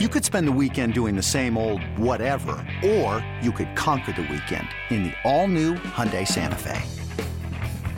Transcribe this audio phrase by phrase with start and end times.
[0.00, 4.22] You could spend the weekend doing the same old whatever, or you could conquer the
[4.22, 6.82] weekend in the all-new Hyundai Santa Fe.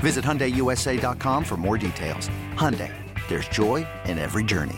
[0.00, 2.28] Visit HyundaiUSA.com for more details.
[2.52, 2.92] Hyundai,
[3.28, 4.76] there's joy in every journey.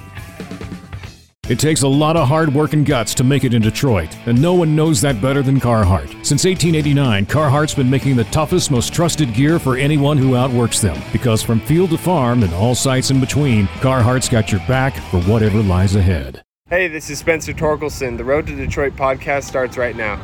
[1.48, 4.40] It takes a lot of hard work and guts to make it in Detroit, and
[4.40, 6.24] no one knows that better than Carhartt.
[6.24, 11.02] Since 1889, Carhartt's been making the toughest, most trusted gear for anyone who outworks them.
[11.12, 15.20] Because from field to farm and all sites in between, Carhartt's got your back for
[15.22, 16.44] whatever lies ahead.
[16.70, 18.18] Hey, this is Spencer Torkelson.
[18.18, 20.16] The Road to Detroit podcast starts right now.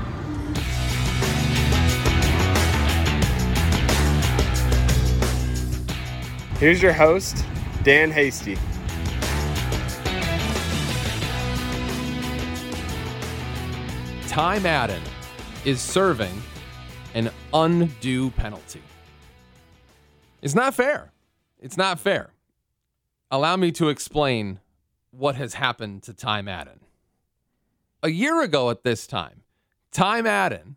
[6.58, 7.46] Here's your host,
[7.82, 8.58] Dan Hasty.
[14.28, 15.02] Ty Madden
[15.64, 16.42] is serving
[17.14, 18.82] an undue penalty.
[20.42, 21.10] It's not fair.
[21.58, 22.34] It's not fair.
[23.30, 24.60] Allow me to explain
[25.16, 26.80] what has happened to Ty Madden.
[28.02, 29.42] A year ago at this time,
[29.90, 30.76] Ty Madden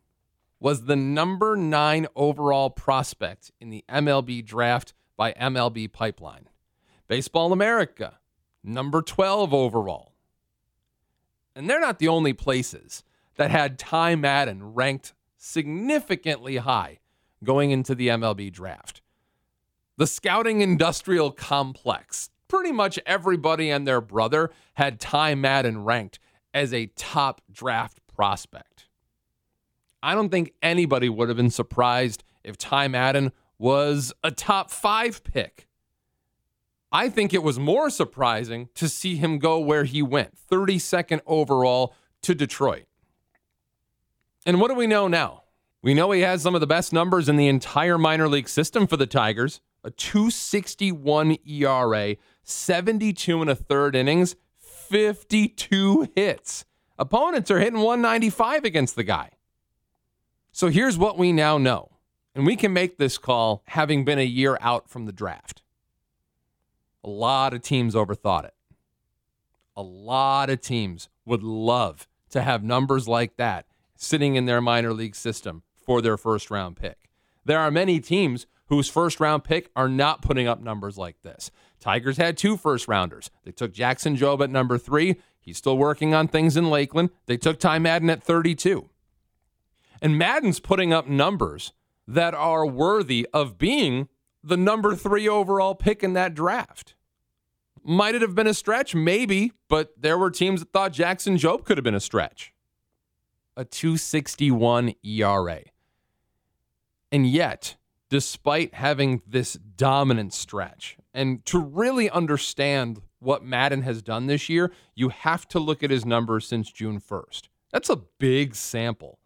[0.59, 6.49] was the number nine overall prospect in the MLB draft by MLB Pipeline.
[7.07, 8.19] Baseball America,
[8.63, 10.13] number 12 overall.
[11.55, 13.03] And they're not the only places
[13.35, 16.99] that had Ty Madden ranked significantly high
[17.43, 19.01] going into the MLB draft.
[19.97, 26.19] The scouting industrial complex, pretty much everybody and their brother had Ty Madden ranked
[26.53, 28.87] as a top draft prospect.
[30.01, 35.23] I don't think anybody would have been surprised if Ty Madden was a top five
[35.23, 35.67] pick.
[36.91, 41.93] I think it was more surprising to see him go where he went, 32nd overall
[42.21, 42.85] to Detroit.
[44.45, 45.43] And what do we know now?
[45.81, 48.87] We know he has some of the best numbers in the entire minor league system
[48.87, 52.15] for the Tigers a 261 ERA,
[52.47, 56.63] 72 and a third innings, 52 hits.
[56.97, 59.31] Opponents are hitting 195 against the guy.
[60.53, 61.91] So here's what we now know.
[62.33, 65.61] And we can make this call having been a year out from the draft.
[67.03, 68.53] A lot of teams overthought it.
[69.75, 74.93] A lot of teams would love to have numbers like that sitting in their minor
[74.93, 77.09] league system for their first round pick.
[77.43, 81.51] There are many teams whose first round pick are not putting up numbers like this.
[81.79, 83.29] Tigers had two first rounders.
[83.43, 85.17] They took Jackson Jobe at number three.
[85.39, 87.11] He's still working on things in Lakeland.
[87.25, 88.89] They took Ty Madden at 32.
[90.01, 91.73] And Madden's putting up numbers
[92.07, 94.07] that are worthy of being
[94.43, 96.95] the number three overall pick in that draft.
[97.83, 98.93] Might it have been a stretch?
[98.93, 102.53] Maybe, but there were teams that thought Jackson Jobe could have been a stretch.
[103.55, 105.61] A 261 ERA.
[107.11, 107.77] And yet,
[108.09, 110.97] despite having this dominant stretch.
[111.17, 115.89] And to really understand what Madden has done this year, you have to look at
[115.89, 117.47] his numbers since June 1st.
[117.71, 119.17] That's a big sample.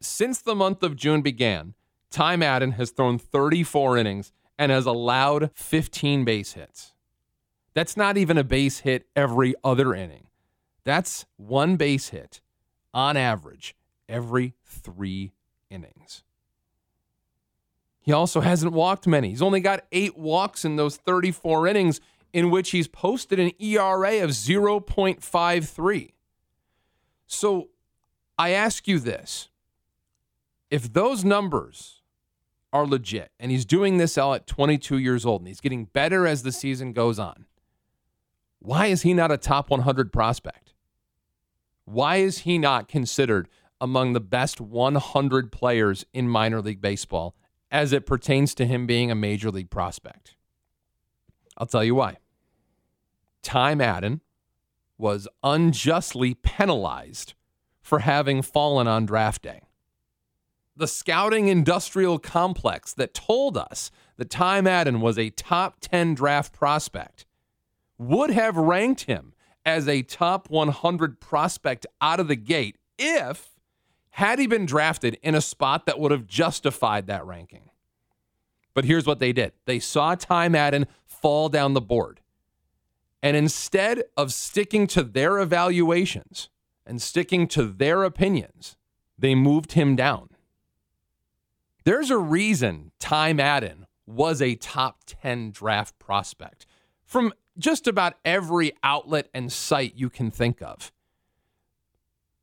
[0.00, 1.74] Since the month of June began,
[2.12, 6.92] Ty Madden has thrown 34 innings and has allowed 15 base hits.
[7.74, 10.28] That's not even a base hit every other inning.
[10.84, 12.40] That's one base hit
[12.94, 13.74] on average
[14.08, 15.32] every three
[15.68, 16.22] innings.
[18.02, 19.30] He also hasn't walked many.
[19.30, 22.00] He's only got eight walks in those 34 innings,
[22.32, 26.12] in which he's posted an ERA of 0.53.
[27.26, 27.68] So
[28.36, 29.48] I ask you this
[30.70, 32.02] if those numbers
[32.72, 36.26] are legit, and he's doing this all at 22 years old, and he's getting better
[36.26, 37.46] as the season goes on,
[38.58, 40.72] why is he not a top 100 prospect?
[41.84, 43.48] Why is he not considered
[43.80, 47.34] among the best 100 players in minor league baseball
[47.72, 50.36] as it pertains to him being a major league prospect.
[51.56, 52.18] I'll tell you why.
[53.42, 54.20] Ty Madden
[54.98, 57.32] was unjustly penalized
[57.80, 59.62] for having fallen on draft day.
[60.76, 66.52] The scouting industrial complex that told us that Ty Madden was a top 10 draft
[66.52, 67.26] prospect
[67.98, 69.34] would have ranked him
[69.64, 73.51] as a top 100 prospect out of the gate if
[74.12, 77.70] had he been drafted in a spot that would have justified that ranking.
[78.74, 82.20] But here's what they did they saw Ty Madden fall down the board.
[83.22, 86.50] And instead of sticking to their evaluations
[86.84, 88.76] and sticking to their opinions,
[89.16, 90.30] they moved him down.
[91.84, 96.66] There's a reason Ty Madden was a top 10 draft prospect
[97.04, 100.92] from just about every outlet and site you can think of.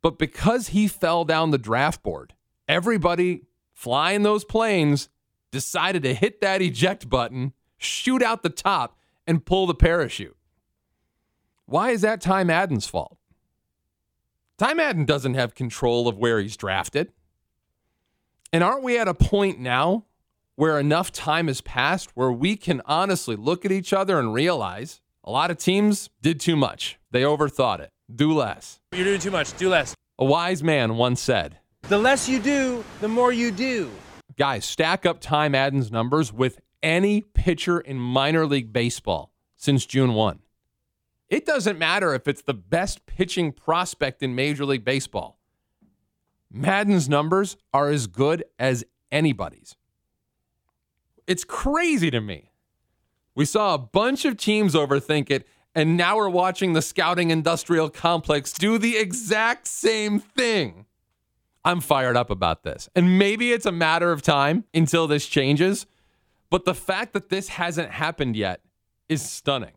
[0.01, 2.33] But because he fell down the draft board,
[2.67, 3.43] everybody
[3.73, 5.09] flying those planes
[5.51, 8.97] decided to hit that eject button, shoot out the top,
[9.27, 10.35] and pull the parachute.
[11.65, 13.17] Why is that Ty Madden's fault?
[14.57, 17.13] Ty Madden doesn't have control of where he's drafted.
[18.51, 20.05] And aren't we at a point now
[20.55, 25.01] where enough time has passed where we can honestly look at each other and realize
[25.23, 26.99] a lot of teams did too much?
[27.11, 27.91] They overthought it.
[28.13, 28.79] Do less.
[28.93, 29.55] You're doing too much.
[29.57, 29.95] Do less.
[30.17, 33.91] A wise man once said, The less you do, the more you do.
[34.37, 40.13] Guys, stack up Ty Madden's numbers with any pitcher in minor league baseball since June
[40.13, 40.39] 1.
[41.29, 45.37] It doesn't matter if it's the best pitching prospect in Major League Baseball.
[46.51, 49.75] Madden's numbers are as good as anybody's.
[51.27, 52.51] It's crazy to me.
[53.35, 57.89] We saw a bunch of teams overthink it, and now we're watching the scouting industrial
[57.89, 60.85] complex do the exact same thing.
[61.63, 62.89] I'm fired up about this.
[62.95, 65.85] And maybe it's a matter of time until this changes,
[66.49, 68.61] but the fact that this hasn't happened yet
[69.07, 69.73] is stunning.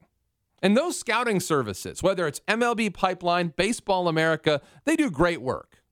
[0.62, 5.83] And those scouting services, whether it's MLB Pipeline, Baseball America, they do great work.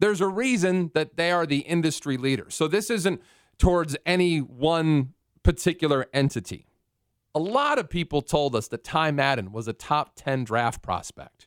[0.00, 2.46] There's a reason that they are the industry leader.
[2.50, 3.22] So this isn't
[3.56, 6.67] towards any one particular entity.
[7.38, 11.46] A lot of people told us that Ty Madden was a top 10 draft prospect.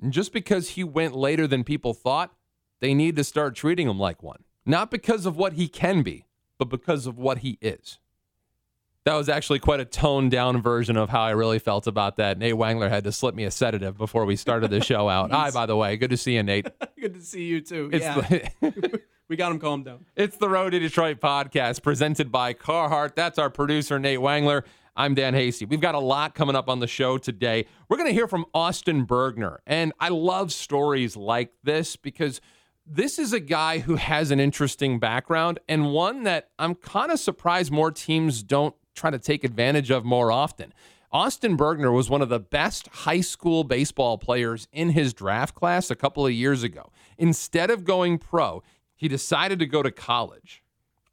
[0.00, 2.32] And just because he went later than people thought,
[2.80, 4.44] they need to start treating him like one.
[4.64, 6.24] Not because of what he can be,
[6.56, 7.98] but because of what he is.
[9.04, 12.38] That was actually quite a toned down version of how I really felt about that.
[12.38, 15.30] Nate Wangler had to slip me a sedative before we started the show out.
[15.30, 15.98] Hi, by the way.
[15.98, 16.68] Good to see you, Nate.
[16.98, 17.90] Good to see you too.
[17.92, 20.06] It's yeah, the, we got him calmed down.
[20.16, 23.14] it's the Road to Detroit podcast presented by Carhartt.
[23.14, 24.62] That's our producer, Nate Wangler.
[24.94, 25.64] I'm Dan Hasty.
[25.64, 27.64] We've got a lot coming up on the show today.
[27.88, 29.58] We're going to hear from Austin Bergner.
[29.66, 32.42] And I love stories like this because
[32.86, 37.18] this is a guy who has an interesting background and one that I'm kind of
[37.18, 40.74] surprised more teams don't try to take advantage of more often.
[41.10, 45.90] Austin Bergner was one of the best high school baseball players in his draft class
[45.90, 46.90] a couple of years ago.
[47.16, 48.62] Instead of going pro,
[48.94, 50.61] he decided to go to college.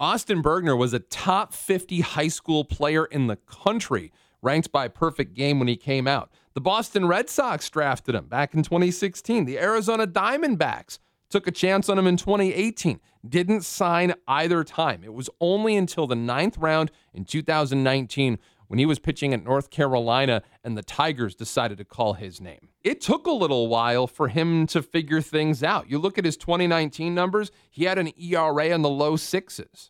[0.01, 5.33] Austin Bergner was a top 50 high school player in the country, ranked by Perfect
[5.33, 6.31] Game when he came out.
[6.53, 9.43] The Boston Red Sox drafted him back in 2016.
[9.43, 10.99] The Arizona Diamondbacks
[11.29, 13.01] took a chance on him in 2018.
[13.27, 15.03] Didn't sign either time.
[15.03, 19.71] It was only until the ninth round in 2019 when he was pitching at North
[19.71, 22.69] Carolina and the Tigers decided to call his name.
[22.83, 25.89] It took a little while for him to figure things out.
[25.89, 29.89] You look at his 2019 numbers, he had an ERA in the low sixes,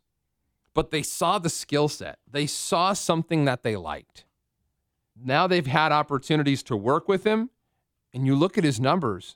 [0.73, 4.23] but they saw the skill set, they saw something that they liked.
[5.21, 7.49] Now they've had opportunities to work with him,
[8.13, 9.35] and you look at his numbers,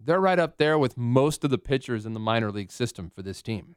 [0.00, 3.20] they're right up there with most of the pitchers in the minor league system for
[3.20, 3.76] this team.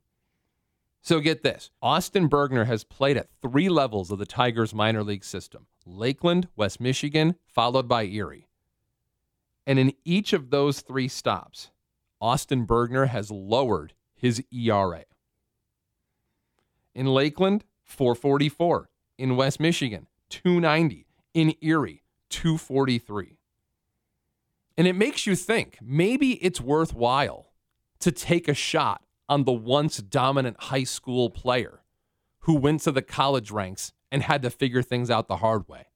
[1.06, 5.24] So get this Austin Bergner has played at three levels of the Tigers minor league
[5.24, 8.48] system Lakeland, West Michigan, followed by Erie.
[9.68, 11.70] And in each of those three stops,
[12.20, 15.06] Austin Bergner has lowered his ERA.
[16.96, 18.90] In Lakeland, 444.
[19.20, 21.06] In West Michigan, 290.
[21.36, 23.38] In Erie, 243.
[24.76, 27.52] And it makes you think maybe it's worthwhile
[28.00, 31.82] to take a shot on the once dominant high school player
[32.42, 35.88] who went to the college ranks and had to figure things out the hard way.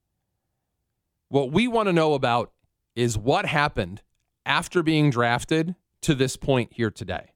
[1.29, 2.51] What we want to know about
[2.95, 4.01] is what happened
[4.45, 7.33] after being drafted to this point here today.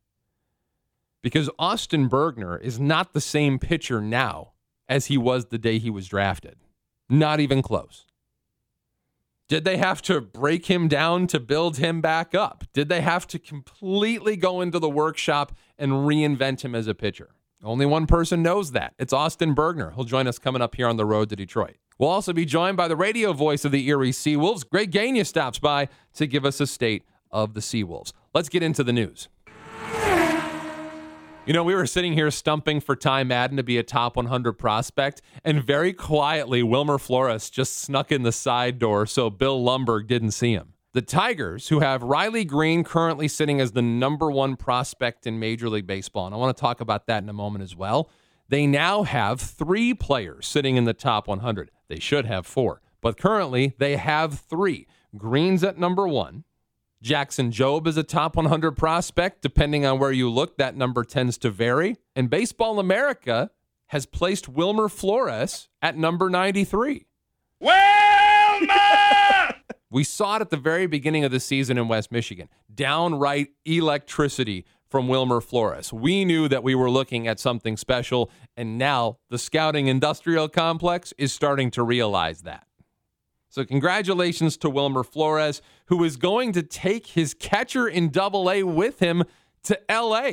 [1.22, 4.54] Because Austin Bergner is not the same pitcher now
[4.90, 6.58] as he was the day he was drafted.
[7.08, 8.06] Not even close.
[9.48, 12.64] Did they have to break him down to build him back up?
[12.74, 17.32] Did they have to completely go into the workshop and reinvent him as a pitcher?
[17.64, 18.94] Only one person knows that.
[19.00, 19.96] It's Austin Bergner.
[19.96, 21.78] He'll join us coming up here on the road to Detroit.
[21.98, 24.70] We'll also be joined by the radio voice of the Erie Seawolves.
[24.70, 28.12] Greg Gania stops by to give us a state of the Seawolves.
[28.34, 29.30] Let's get into the news.
[31.46, 34.54] You know, we were sitting here stumping for Ty Madden to be a top 100
[34.54, 40.08] prospect, and very quietly, Wilmer Flores just snuck in the side door so Bill Lumbergh
[40.08, 40.73] didn't see him.
[40.94, 45.68] The Tigers, who have Riley Greene currently sitting as the number one prospect in Major
[45.68, 48.12] League Baseball, and I want to talk about that in a moment as well.
[48.48, 51.72] They now have three players sitting in the top 100.
[51.88, 54.86] They should have four, but currently they have three.
[55.18, 56.44] Greene's at number one.
[57.02, 59.42] Jackson Jobe is a top 100 prospect.
[59.42, 61.98] Depending on where you look, that number tends to vary.
[62.16, 63.50] And Baseball America
[63.88, 67.08] has placed Wilmer Flores at number 93.
[67.60, 69.03] Wilmer!
[69.94, 72.50] We saw it at the very beginning of the season in West Michigan.
[72.74, 75.94] Downright electricity from Wilmer Flores.
[75.94, 81.14] We knew that we were looking at something special, and now the scouting industrial complex
[81.20, 82.66] is starting to realize that.
[83.50, 88.64] So, congratulations to Wilmer Flores, who is going to take his catcher in double A
[88.64, 89.24] with him
[89.66, 90.32] to LA.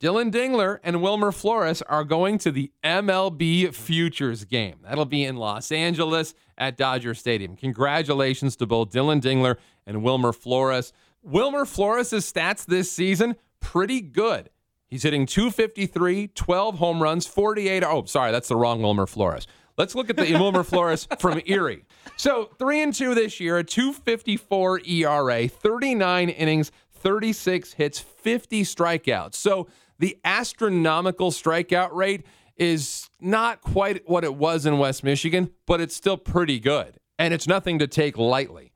[0.00, 4.76] Dylan Dingler and Wilmer Flores are going to the MLB Futures game.
[4.84, 7.56] That'll be in Los Angeles at Dodger Stadium.
[7.56, 10.92] Congratulations to both Dylan Dingler and Wilmer Flores.
[11.24, 14.50] Wilmer Flores' stats this season, pretty good.
[14.86, 17.82] He's hitting 253, 12 home runs, 48.
[17.82, 19.48] Oh, sorry, that's the wrong Wilmer Flores.
[19.76, 21.84] Let's look at the Wilmer Flores from Erie.
[22.16, 29.34] So, 3 and 2 this year, a 254 ERA, 39 innings, 36 hits, 50 strikeouts.
[29.34, 29.66] So,
[29.98, 32.24] the astronomical strikeout rate
[32.56, 36.98] is not quite what it was in West Michigan, but it's still pretty good.
[37.18, 38.72] And it's nothing to take lightly.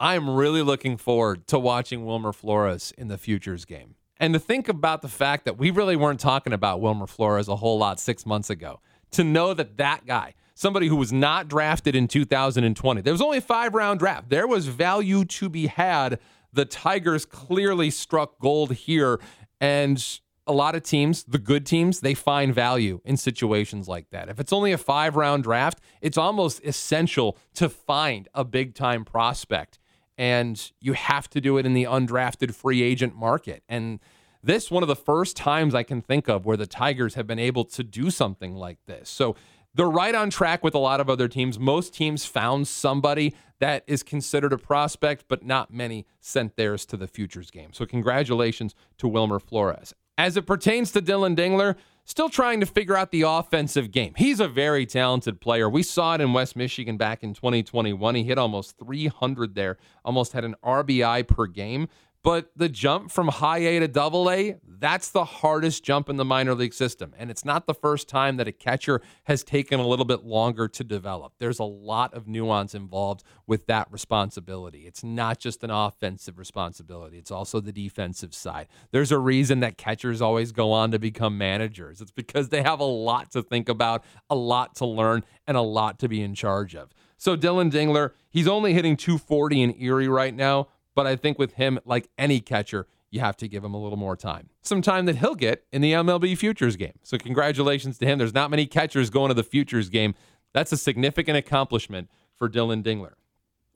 [0.00, 3.96] I'm really looking forward to watching Wilmer Flores in the futures game.
[4.20, 7.56] And to think about the fact that we really weren't talking about Wilmer Flores a
[7.56, 8.80] whole lot six months ago,
[9.12, 13.38] to know that that guy, somebody who was not drafted in 2020, there was only
[13.38, 16.18] a five round draft, there was value to be had.
[16.52, 19.20] The Tigers clearly struck gold here.
[19.60, 20.02] And
[20.48, 24.28] a lot of teams, the good teams, they find value in situations like that.
[24.28, 29.04] If it's only a five round draft, it's almost essential to find a big time
[29.04, 29.78] prospect.
[30.16, 33.62] And you have to do it in the undrafted free agent market.
[33.68, 34.00] And
[34.42, 37.38] this one of the first times I can think of where the Tigers have been
[37.38, 39.08] able to do something like this.
[39.08, 39.36] So
[39.74, 41.58] they're right on track with a lot of other teams.
[41.58, 46.96] Most teams found somebody that is considered a prospect, but not many sent theirs to
[46.96, 47.72] the futures game.
[47.72, 49.94] So congratulations to Wilmer Flores.
[50.18, 54.14] As it pertains to Dylan Dingler, still trying to figure out the offensive game.
[54.16, 55.70] He's a very talented player.
[55.70, 58.16] We saw it in West Michigan back in 2021.
[58.16, 61.88] He hit almost 300 there, almost had an RBI per game.
[62.24, 66.24] But the jump from high A to double A, that's the hardest jump in the
[66.24, 67.14] minor league system.
[67.16, 70.66] And it's not the first time that a catcher has taken a little bit longer
[70.68, 71.34] to develop.
[71.38, 74.86] There's a lot of nuance involved with that responsibility.
[74.86, 78.68] It's not just an offensive responsibility, it's also the defensive side.
[78.90, 82.00] There's a reason that catchers always go on to become managers.
[82.00, 85.62] It's because they have a lot to think about, a lot to learn, and a
[85.62, 86.90] lot to be in charge of.
[87.16, 91.52] So Dylan Dingler, he's only hitting 240 in Erie right now but I think with
[91.52, 94.48] him, like any catcher, you have to give him a little more time.
[94.62, 96.94] Some time that he'll get in the MLB futures game.
[97.04, 98.18] So, congratulations to him.
[98.18, 100.16] There's not many catchers going to the futures game.
[100.52, 103.12] That's a significant accomplishment for Dylan Dingler.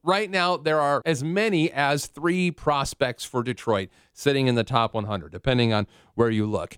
[0.03, 4.93] Right now, there are as many as three prospects for Detroit sitting in the top
[4.93, 5.87] 100, depending on
[6.17, 6.77] where you look.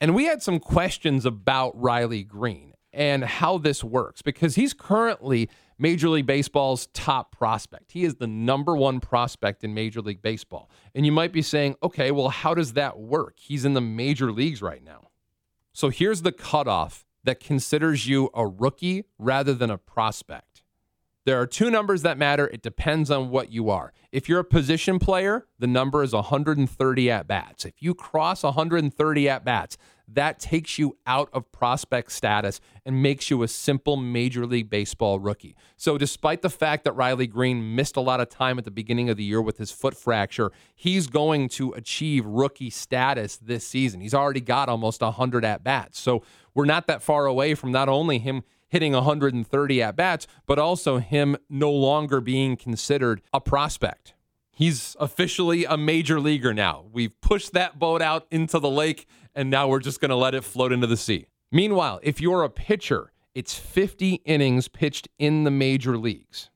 [0.00, 5.50] And we had some questions about Riley Greene and how this works because he's currently
[5.80, 7.92] Major League Baseball's top prospect.
[7.92, 10.70] He is the number one prospect in Major League Baseball.
[10.94, 13.38] And you might be saying, okay, well, how does that work?
[13.38, 15.08] He's in the major leagues right now.
[15.72, 20.49] So here's the cutoff that considers you a rookie rather than a prospect.
[21.30, 22.48] There are two numbers that matter.
[22.48, 23.92] It depends on what you are.
[24.10, 27.64] If you're a position player, the number is 130 at bats.
[27.64, 33.30] If you cross 130 at bats, that takes you out of prospect status and makes
[33.30, 35.54] you a simple Major League Baseball rookie.
[35.76, 39.08] So, despite the fact that Riley Greene missed a lot of time at the beginning
[39.08, 44.00] of the year with his foot fracture, he's going to achieve rookie status this season.
[44.00, 46.00] He's already got almost 100 at bats.
[46.00, 50.58] So, we're not that far away from not only him hitting 130 at bats, but
[50.58, 54.14] also him no longer being considered a prospect.
[54.52, 56.84] He's officially a major leaguer now.
[56.92, 60.34] We've pushed that boat out into the lake and now we're just going to let
[60.34, 61.26] it float into the sea.
[61.52, 66.50] Meanwhile, if you're a pitcher, it's 50 innings pitched in the major leagues.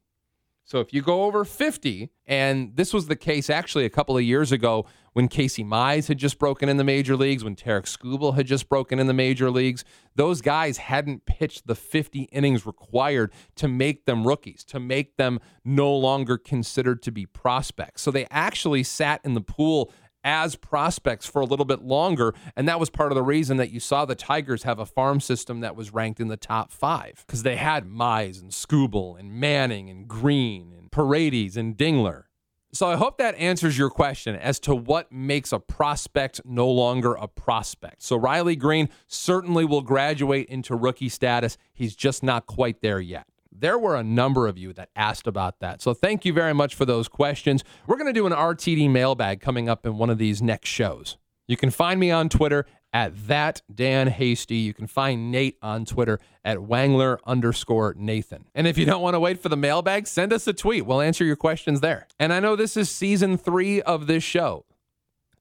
[0.64, 4.22] So if you go over 50, and this was the case actually a couple of
[4.22, 8.34] years ago when Casey Mize had just broken in the major leagues, when Tarik Skubal
[8.34, 9.84] had just broken in the major leagues,
[10.16, 15.38] those guys hadn't pitched the 50 innings required to make them rookies, to make them
[15.64, 18.02] no longer considered to be prospects.
[18.02, 19.92] So they actually sat in the pool
[20.24, 22.34] as prospects for a little bit longer.
[22.56, 25.20] And that was part of the reason that you saw the Tigers have a farm
[25.20, 29.32] system that was ranked in the top five because they had Mize and Skubal and
[29.32, 32.24] Manning and Greene and Paredes and Dingler.
[32.72, 37.14] So I hope that answers your question as to what makes a prospect no longer
[37.14, 38.02] a prospect.
[38.02, 41.56] So Riley Greene certainly will graduate into rookie status.
[41.72, 45.60] He's just not quite there yet there were a number of you that asked about
[45.60, 45.80] that.
[45.80, 47.62] So thank you very much for those questions.
[47.86, 51.16] We're going to do an RTD mailbag coming up in one of these next shows.
[51.46, 54.56] You can find me on Twitter at that Dan Hasty.
[54.56, 58.46] You can find Nate on Twitter at Wangler underscore Nathan.
[58.54, 60.86] And if you don't want to wait for the mailbag, send us a tweet.
[60.86, 62.06] We'll answer your questions there.
[62.18, 64.64] And I know this is season three of this show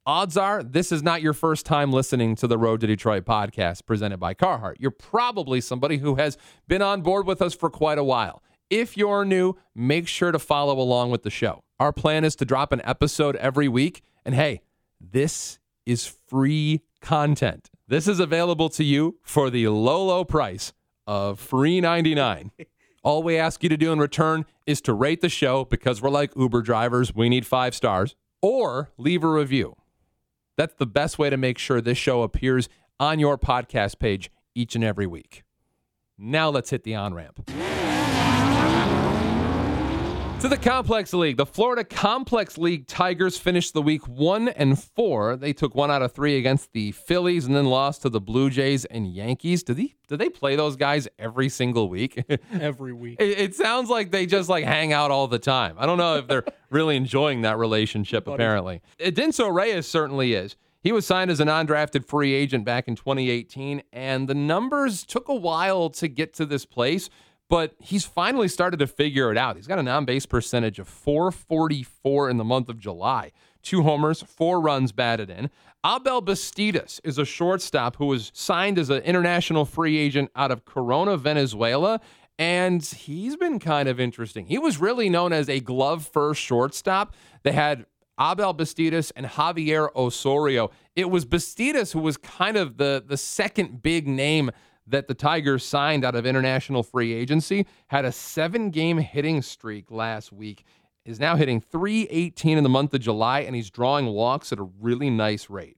[0.05, 3.86] odds are this is not your first time listening to the Road to Detroit podcast
[3.86, 4.75] presented by Carhartt.
[4.79, 8.41] You're probably somebody who has been on board with us for quite a while.
[8.69, 11.63] If you're new, make sure to follow along with the show.
[11.79, 14.01] Our plan is to drop an episode every week.
[14.25, 14.62] And hey,
[15.00, 17.69] this is free content.
[17.88, 20.74] This is available to you for the low, low price
[21.05, 22.51] of free 99.
[23.03, 26.10] All we ask you to do in return is to rate the show because we're
[26.10, 27.13] like Uber drivers.
[27.13, 29.75] We need five stars or leave a review.
[30.57, 32.69] That's the best way to make sure this show appears
[33.00, 35.43] on your podcast page each and every week.
[36.17, 37.50] Now let's hit the on ramp.
[40.43, 45.38] To the Complex League, the Florida Complex League Tigers finished the week one and four.
[45.38, 48.50] They took one out of three against the Phillies and then lost to the Blue
[48.50, 49.63] Jays and Yankees.
[49.63, 52.21] Do they do they play those guys every single week?
[52.51, 53.21] Every week.
[53.21, 55.77] It, it sounds like they just like hang out all the time.
[55.79, 58.27] I don't know if they're really enjoying that relationship.
[58.27, 60.57] Apparently, Edinso Reyes certainly is.
[60.81, 65.29] He was signed as an undrafted free agent back in 2018, and the numbers took
[65.29, 67.09] a while to get to this place
[67.53, 69.55] but he's finally started to figure it out.
[69.55, 73.31] He's got an on base percentage of 444 in the month of July.
[73.62, 75.51] Two homers, four runs batted in.
[75.86, 80.65] Abel Bastidas is a shortstop who was signed as an international free agent out of
[80.65, 82.01] Corona, Venezuela.
[82.39, 84.48] And he's been kind of interesting.
[84.48, 87.13] He was really known as a glove first shortstop.
[87.43, 87.86] They had
[88.19, 90.72] Abel Bastidas and Javier Osorio.
[90.95, 94.50] It was Bastidas who was kind of the, the second big name
[94.88, 99.92] that the Tigers signed out of international free agency had a seven game hitting streak
[99.92, 100.66] last week.
[101.06, 104.63] Is now hitting 318 in the month of July, and he's drawing walks at a
[104.63, 105.78] really nice rate.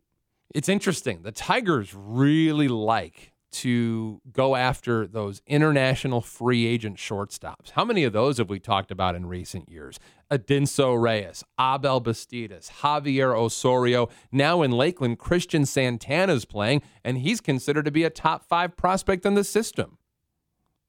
[0.53, 1.23] It's interesting.
[1.23, 7.71] The Tigers really like to go after those international free agent shortstops.
[7.71, 9.99] How many of those have we talked about in recent years?
[10.29, 14.09] Edinso Reyes, Abel Bastidas, Javier Osorio.
[14.31, 19.25] Now in Lakeland, Cristian Santana's playing, and he's considered to be a top five prospect
[19.25, 19.97] in the system.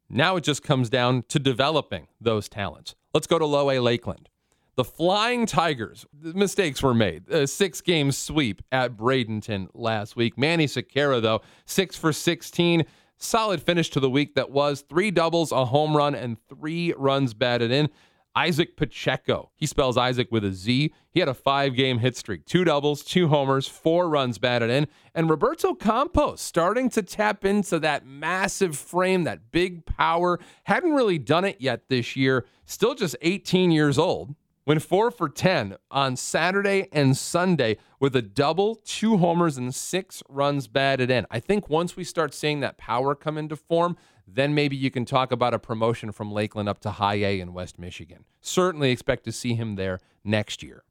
[0.09, 2.95] Now it just comes down to developing those talents.
[3.15, 4.29] Let's go to Low A Lakeland.
[4.77, 7.31] The Flying Tigers, mistakes were made.
[7.31, 10.37] A six game sweep at Bradenton last week.
[10.37, 12.85] Manny Sequera, though, six for 16.
[13.17, 17.33] Solid finish to the week that was three doubles, a home run, and three runs
[17.33, 17.89] batted in.
[18.37, 19.51] Izaac Pacheco.
[19.57, 20.93] He spells Isaac with a Z.
[21.11, 24.89] He had a five game hit streak, two doubles, two homers, four runs batted in.
[25.15, 30.39] And Roberto Campos starting to tap into that massive frame, that big power.
[30.65, 32.45] Hadn't really done it yet this year.
[32.67, 34.35] Still just 18 years old.
[34.67, 40.25] Went four for 10 on Saturday and Sunday with a double, two homers, and six
[40.29, 41.25] runs batted in.
[41.31, 45.05] I think once we start seeing that power come into form, then maybe you can
[45.05, 48.25] talk about a promotion from Lakeland up to high A in West Michigan.
[48.41, 50.83] Certainly expect to see him there next year.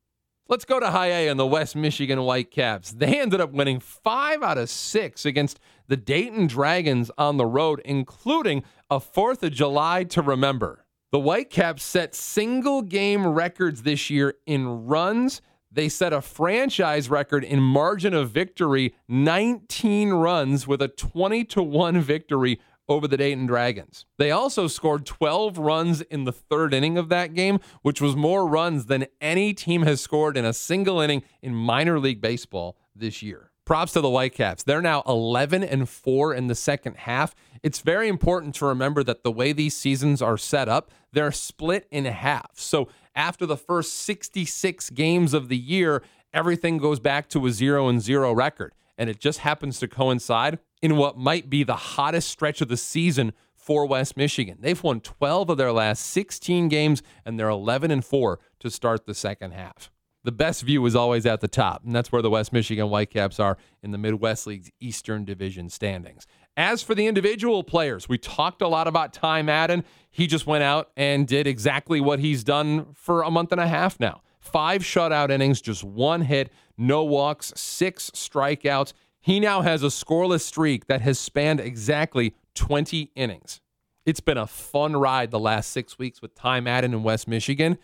[0.48, 2.94] Let's go to high A and the West Michigan Whitecaps.
[2.94, 5.60] They ended up winning five out of six against
[5.90, 10.85] the Dayton Dragons on the road, including a 4th of July to remember.
[11.12, 15.42] The Whitecaps set single game records this year in runs.
[15.72, 21.64] They set a franchise record in margin of victory, 19 runs with a 20 to
[21.64, 24.06] 1 victory over the Dayton Dragons.
[24.18, 28.48] They also scored 12 runs in the third inning of that game, which was more
[28.48, 33.22] runs than any team has scored in a single inning in minor league baseball this
[33.22, 33.52] year.
[33.66, 34.64] Props to the Whitecaps.
[34.64, 37.34] They're now 11 and 4 in the second half.
[37.66, 41.88] It's very important to remember that the way these seasons are set up, they're split
[41.90, 42.52] in half.
[42.60, 47.88] So after the first 66 games of the year, everything goes back to a 0
[47.88, 48.76] and 0 record.
[49.00, 52.78] And it just happens to coincide in what might be the hottest stretch of the
[52.78, 54.60] season for West Michigan.
[54.60, 59.08] They've won 12 of their last 16 games and they're 11 and 4 to start
[59.08, 59.90] the second half
[60.26, 63.40] the best view is always at the top, and that's where the West Michigan Whitecaps
[63.40, 66.26] are in the Midwest League's Eastern Division standings.
[66.58, 69.84] As for the individual players, we talked a lot about Ty Madden.
[70.10, 73.68] He just went out and did exactly what he's done for a month and a
[73.68, 74.22] half now.
[74.40, 78.94] Five shutout innings, just one hit, no walks, six strikeouts.
[79.20, 83.60] He now has a scoreless streak that has spanned exactly 20 innings.
[84.06, 87.78] It's been a fun ride the last six weeks with Ty Madden in West Michigan.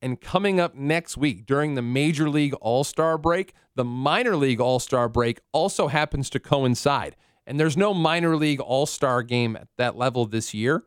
[0.00, 4.60] And coming up next week during the Major League All Star break, the Minor League
[4.60, 7.16] All Star break also happens to coincide.
[7.46, 10.84] And there's no minor league all star game at that level this year.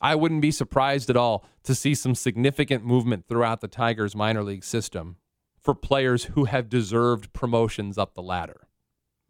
[0.00, 4.42] I wouldn't be surprised at all to see some significant movement throughout the Tigers minor
[4.42, 5.16] league system
[5.58, 8.68] for players who have deserved promotions up the ladder.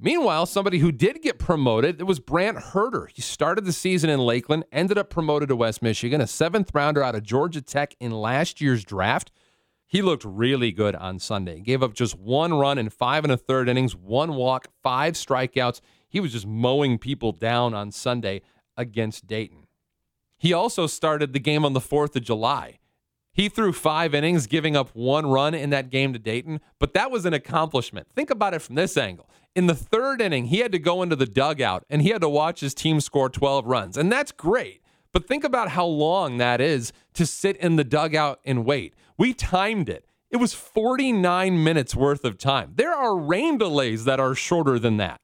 [0.00, 3.07] Meanwhile, somebody who did get promoted, it was Brant Hurter.
[3.07, 7.02] He started the season in Lakeland, ended up promoted to West Michigan, a seventh rounder
[7.02, 9.30] out of Georgia Tech in last year's draft.
[9.87, 11.61] He looked really good on Sunday.
[11.61, 15.80] Gave up just one run in five and a third innings, one walk, five strikeouts.
[16.14, 18.42] He was just mowing people down on Sunday
[18.77, 19.66] against Dayton.
[20.38, 22.79] He also started the game on the 4th of July.
[23.33, 27.11] He threw five innings, giving up one run in that game to Dayton, but that
[27.11, 28.07] was an accomplishment.
[28.14, 29.29] Think about it from this angle.
[29.57, 32.29] In the third inning, he had to go into the dugout and he had to
[32.29, 34.83] watch his team score 12 runs, and that's great.
[35.12, 38.94] But think about how long that is to sit in the dugout and wait.
[39.18, 40.07] We timed it.
[40.31, 42.74] It was 49 minutes worth of time.
[42.77, 45.18] There are rain delays that are shorter than that.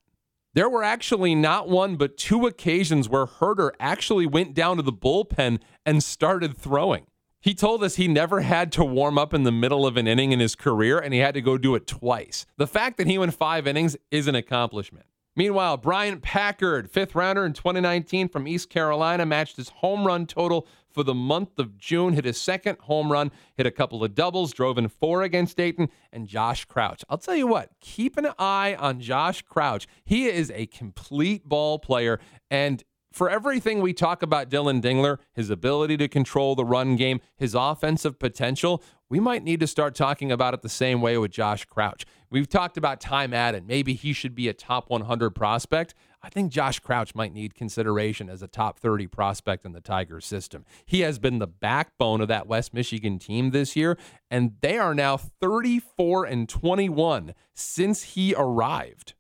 [0.52, 4.92] There were actually not one, but two occasions where Hurter actually went down to the
[4.92, 7.06] bullpen and started throwing.
[7.40, 10.32] He told us he never had to warm up in the middle of an inning
[10.32, 12.46] in his career, and he had to go do it twice.
[12.56, 15.06] The fact that he went five innings is an accomplishment.
[15.36, 20.66] Meanwhile, Bryant Packard, fifth rounder in 2019 from East Carolina, matched his home run total
[20.92, 24.53] for the month of June, hit his second home run, hit a couple of doubles,
[24.53, 27.05] drove in four against Dayton, and Josh Crouch.
[27.09, 29.87] I'll tell you what, keep an eye on Josh Crouch.
[30.05, 35.50] He is a complete ball player, and for everything we talk about Dylan Dingler, his
[35.50, 40.31] ability to control the run game, his offensive potential, we might need to start talking
[40.31, 42.07] about it the same way with Josh Crouch.
[42.31, 43.66] We've talked about Ty Madden.
[43.66, 45.94] Maybe he should be a top 100 prospect.
[46.22, 50.26] I think Josh Crouch might need consideration as a top 30 prospect in the Tigers
[50.26, 50.66] system.
[50.85, 53.96] He has been the backbone of that West Michigan team this year,
[54.30, 59.14] and they are now 34 and 21 since he arrived.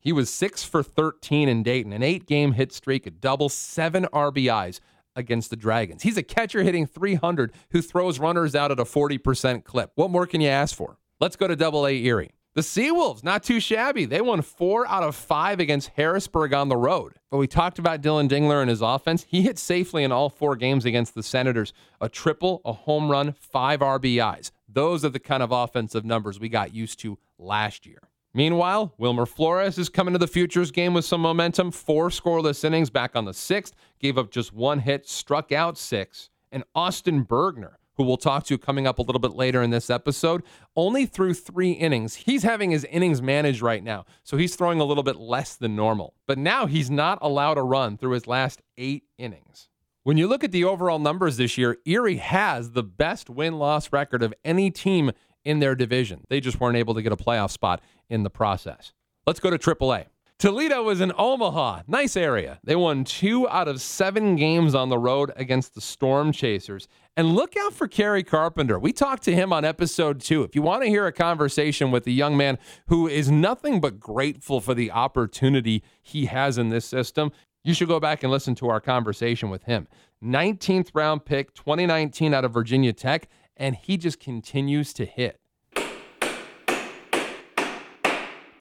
[0.00, 4.06] He was six for 13 in Dayton, an eight game hit streak, a double, seven
[4.12, 4.80] RBIs
[5.14, 6.02] against the Dragons.
[6.02, 9.92] He's a catcher hitting 300 who throws runners out at a 40% clip.
[9.94, 10.96] What more can you ask for?
[11.20, 12.32] Let's go to double A Erie.
[12.54, 14.04] The Seawolves, not too shabby.
[14.04, 17.14] They won four out of five against Harrisburg on the road.
[17.30, 19.24] But we talked about Dylan Dingler and his offense.
[19.26, 23.32] He hit safely in all four games against the Senators a triple, a home run,
[23.32, 24.50] five RBIs.
[24.68, 28.02] Those are the kind of offensive numbers we got used to last year.
[28.34, 31.70] Meanwhile, Wilmer Flores is coming to the Futures game with some momentum.
[31.70, 36.28] Four scoreless innings back on the sixth, gave up just one hit, struck out six.
[36.50, 39.90] And Austin Bergner, who we'll talk to coming up a little bit later in this
[39.90, 40.42] episode,
[40.76, 42.14] only threw three innings.
[42.14, 45.76] He's having his innings managed right now, so he's throwing a little bit less than
[45.76, 46.14] normal.
[46.26, 49.68] But now he's not allowed a run through his last eight innings.
[50.04, 53.92] When you look at the overall numbers this year, Erie has the best win loss
[53.92, 55.12] record of any team
[55.44, 56.22] in their division.
[56.28, 58.92] They just weren't able to get a playoff spot in the process.
[59.26, 60.06] Let's go to AAA.
[60.42, 61.82] Toledo is in Omaha.
[61.86, 62.58] Nice area.
[62.64, 66.88] They won two out of seven games on the road against the Storm Chasers.
[67.16, 68.76] And look out for Kerry Carpenter.
[68.76, 70.42] We talked to him on episode two.
[70.42, 74.00] If you want to hear a conversation with a young man who is nothing but
[74.00, 77.30] grateful for the opportunity he has in this system,
[77.62, 79.86] you should go back and listen to our conversation with him.
[80.24, 85.38] 19th round pick, 2019 out of Virginia Tech and he just continues to hit.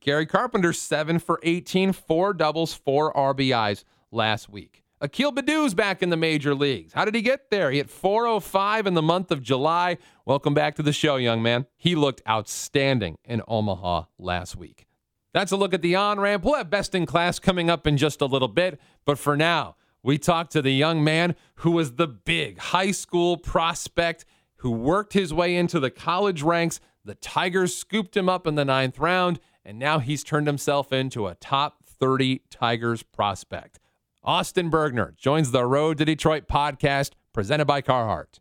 [0.01, 4.83] Kerry Carpenter, 7 for 18, four doubles, four RBIs last week.
[4.99, 6.93] Akil Baddoo's back in the major leagues.
[6.93, 7.69] How did he get there?
[7.69, 9.99] He hit 405 in the month of July.
[10.25, 11.67] Welcome back to the show, young man.
[11.77, 14.87] He looked outstanding in Omaha last week.
[15.33, 16.43] That's a look at the on ramp.
[16.43, 18.79] We'll have best in class coming up in just a little bit.
[19.05, 23.37] But for now, we talked to the young man who was the big high school
[23.37, 24.25] prospect
[24.57, 26.79] who worked his way into the college ranks.
[27.05, 31.27] The Tigers scooped him up in the ninth round, and now he's turned himself into
[31.27, 33.79] a top 30 Tigers prospect.
[34.23, 38.39] Austin Bergner joins the Road to Detroit podcast presented by Carhartt.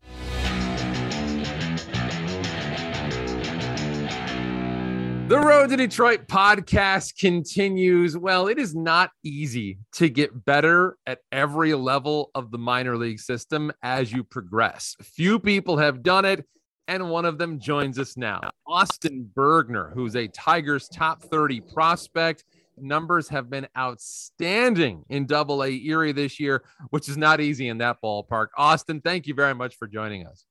[5.30, 8.18] The Road to Detroit podcast continues.
[8.18, 13.20] Well, it is not easy to get better at every level of the minor league
[13.20, 14.96] system as you progress.
[15.00, 16.44] Few people have done it,
[16.90, 18.40] and one of them joins us now.
[18.66, 22.44] Austin Bergner, who's a Tigers top 30 prospect.
[22.76, 27.79] Numbers have been outstanding in double A Erie this year, which is not easy in
[27.79, 28.48] that ballpark.
[28.59, 30.44] Austin, thank you very much for joining us.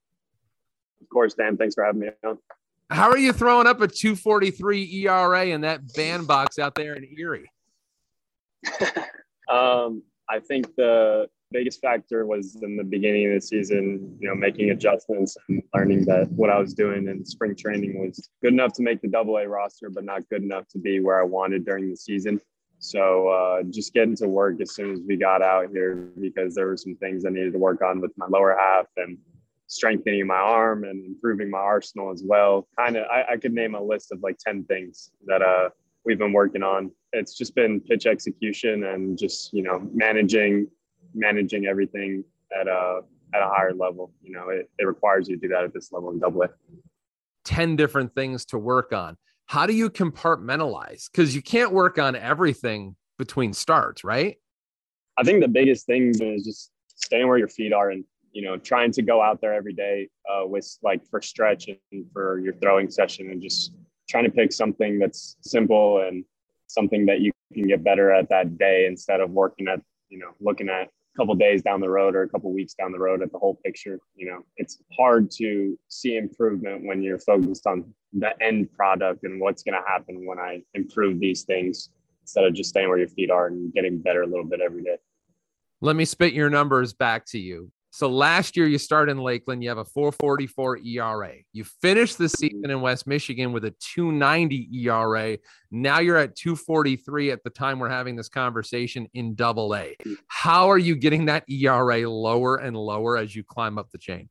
[1.01, 1.57] Of course, Dan.
[1.57, 2.37] Thanks for having me on.
[2.89, 7.51] How are you throwing up a 243 ERA in that bandbox out there in Erie?
[9.49, 14.35] um, I think the biggest factor was in the beginning of the season, you know,
[14.35, 18.73] making adjustments and learning that what I was doing in spring training was good enough
[18.73, 21.65] to make the double A roster, but not good enough to be where I wanted
[21.65, 22.39] during the season.
[22.77, 26.67] So uh, just getting to work as soon as we got out here because there
[26.67, 29.17] were some things I needed to work on with my lower half and
[29.67, 32.67] strengthening my arm and improving my arsenal as well.
[32.77, 35.69] Kind of, I, I, could name a list of like 10 things that uh,
[36.05, 36.91] we've been working on.
[37.11, 40.67] It's just been pitch execution and just, you know, managing,
[41.13, 42.23] managing everything
[42.59, 43.01] at a,
[43.33, 44.11] at a higher level.
[44.21, 46.49] You know, it, it requires you to do that at this level in double A.
[47.45, 49.17] 10 different things to work on.
[49.45, 51.09] How do you compartmentalize?
[51.11, 54.37] Because you can't work on everything between starts, right?
[55.17, 58.57] I think the biggest thing is just staying where your feet are and you know
[58.57, 62.53] trying to go out there every day uh, with like for stretch and for your
[62.55, 63.73] throwing session and just
[64.09, 66.23] trying to pick something that's simple and
[66.67, 70.31] something that you can get better at that day instead of working at you know
[70.39, 73.31] looking at couple days down the road or a couple weeks down the road at
[73.31, 78.31] the whole picture you know it's hard to see improvement when you're focused on the
[78.41, 81.89] end product and what's going to happen when i improve these things
[82.29, 84.83] instead of just staying where your feet are and getting better a little bit every
[84.83, 84.97] day.
[85.81, 89.63] Let me spit your numbers back to you so last year you start in Lakeland,
[89.63, 91.33] you have a 444 ERA.
[91.53, 95.37] You finished the season in West Michigan with a 290 ERA.
[95.71, 99.95] Now you're at 243 at the time we're having this conversation in double A.
[100.27, 104.29] How are you getting that ERA lower and lower as you climb up the chain?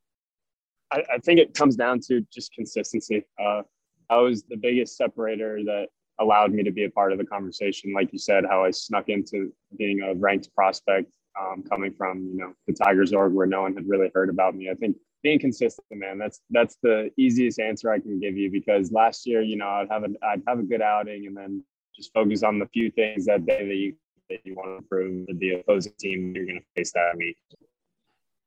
[0.93, 3.25] I, I think it comes down to just consistency.
[3.43, 3.63] Uh,
[4.09, 5.89] I was the biggest separator that
[6.21, 7.93] allowed me to be a part of the conversation.
[7.93, 12.39] Like you said, how I snuck into being a ranked prospect um, coming from you
[12.39, 14.71] know the Tigers org where no one had really heard about me.
[14.71, 18.93] I think being consistent, man, that's that's the easiest answer I can give you because
[18.93, 21.65] last year, you know, I'd have a I'd have a good outing and then
[21.97, 23.95] just focus on the few things that day that you
[24.31, 27.37] that you want to improve with the opposing team you're going to face that week.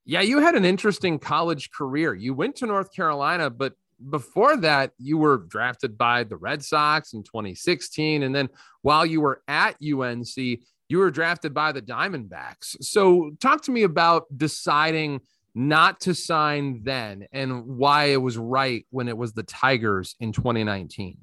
[0.05, 2.13] Yeah, you had an interesting college career.
[2.13, 3.73] You went to North Carolina, but
[4.09, 8.23] before that, you were drafted by the Red Sox in 2016.
[8.23, 8.49] And then
[8.81, 10.59] while you were at UNC,
[10.91, 12.75] you were drafted by the Diamondbacks.
[12.83, 15.21] So, talk to me about deciding
[15.55, 20.33] not to sign then and why it was right when it was the Tigers in
[20.33, 21.17] 2019.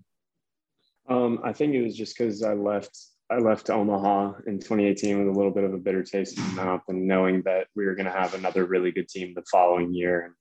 [1.08, 2.98] Um, I think it was just because I left.
[3.30, 6.64] I left Omaha in 2018 with a little bit of a bitter taste in my
[6.64, 9.92] mouth, and knowing that we were going to have another really good team the following
[9.92, 10.34] year.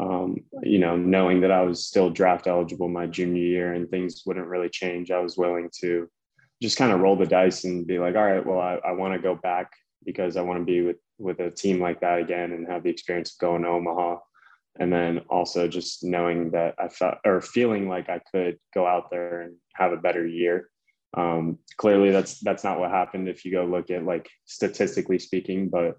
[0.00, 4.24] Um, you know, knowing that I was still draft eligible my junior year and things
[4.26, 6.08] wouldn't really change, I was willing to
[6.62, 9.14] just kind of roll the dice and be like, all right, well, I, I want
[9.14, 9.72] to go back
[10.04, 12.90] because I want to be with with a team like that again and have the
[12.90, 14.18] experience of going to Omaha.
[14.80, 19.08] And then also just knowing that I felt or feeling like I could go out
[19.10, 20.68] there and have a better year.
[21.16, 25.68] Um, clearly, that's that's not what happened if you go look at like statistically speaking,
[25.68, 25.98] but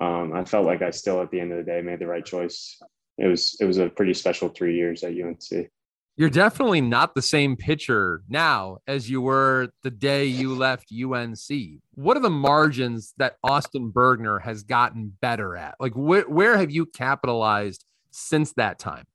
[0.00, 2.24] um, I felt like I still at the end of the day made the right
[2.24, 2.78] choice.
[3.16, 5.70] It was it was a pretty special three years at UNC
[6.16, 11.80] you're definitely not the same pitcher now as you were the day you left UNC.
[11.94, 15.76] What are the margins that Austin Bergner has gotten better at?
[15.80, 19.06] Like, wh- where have you capitalized since that time?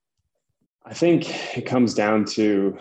[0.85, 2.77] I think it comes down to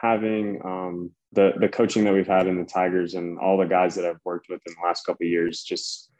[0.00, 3.94] having um, the the coaching that we've had in the Tigers and all the guys
[3.94, 6.10] that I've worked with in the last couple years, just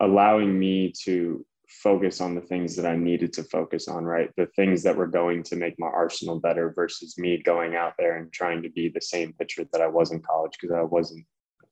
[0.00, 4.30] allowing me to focus on the things that I needed to focus on, right?
[4.36, 8.16] The things that were going to make my arsenal better versus me going out there
[8.16, 11.24] and trying to be the same pitcher that I was in college because I wasn't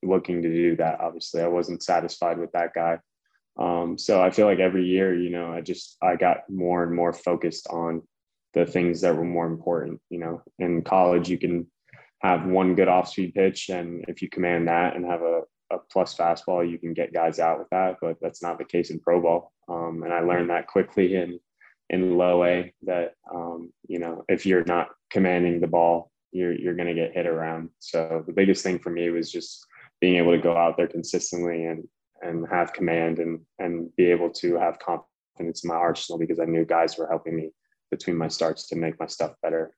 [0.02, 1.00] looking to do that.
[1.00, 2.98] Obviously, I wasn't satisfied with that guy.
[3.58, 6.94] Um, so I feel like every year, you know, I just I got more and
[6.94, 8.02] more focused on
[8.54, 10.00] the things that were more important.
[10.10, 11.66] You know, in college, you can
[12.20, 16.14] have one good off-speed pitch, and if you command that and have a a plus
[16.14, 19.20] fastball, you can get guys out with that, but that's not the case in pro
[19.20, 19.52] ball.
[19.68, 21.40] Um, and I learned that quickly in
[21.90, 26.74] in low A that um, you know if you're not commanding the ball, you're you're
[26.74, 27.70] going to get hit around.
[27.78, 29.66] So the biggest thing for me was just
[30.00, 31.86] being able to go out there consistently and
[32.22, 36.44] and have command and and be able to have confidence in my arsenal because I
[36.44, 37.50] knew guys were helping me
[37.90, 39.72] between my starts to make my stuff better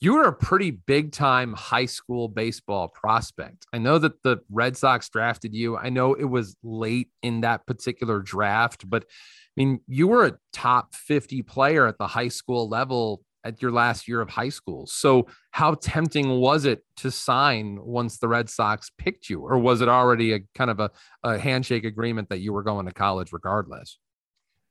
[0.00, 3.66] you were a pretty big time high school baseball prospect.
[3.72, 5.76] I know that the Red Sox drafted you.
[5.76, 10.38] I know it was late in that particular draft, but I mean, you were a
[10.52, 14.86] top 50 player at the high school level at your last year of high school.
[14.86, 19.80] So, how tempting was it to sign once the Red Sox picked you, or was
[19.80, 20.90] it already a kind of a,
[21.22, 23.98] a handshake agreement that you were going to college regardless?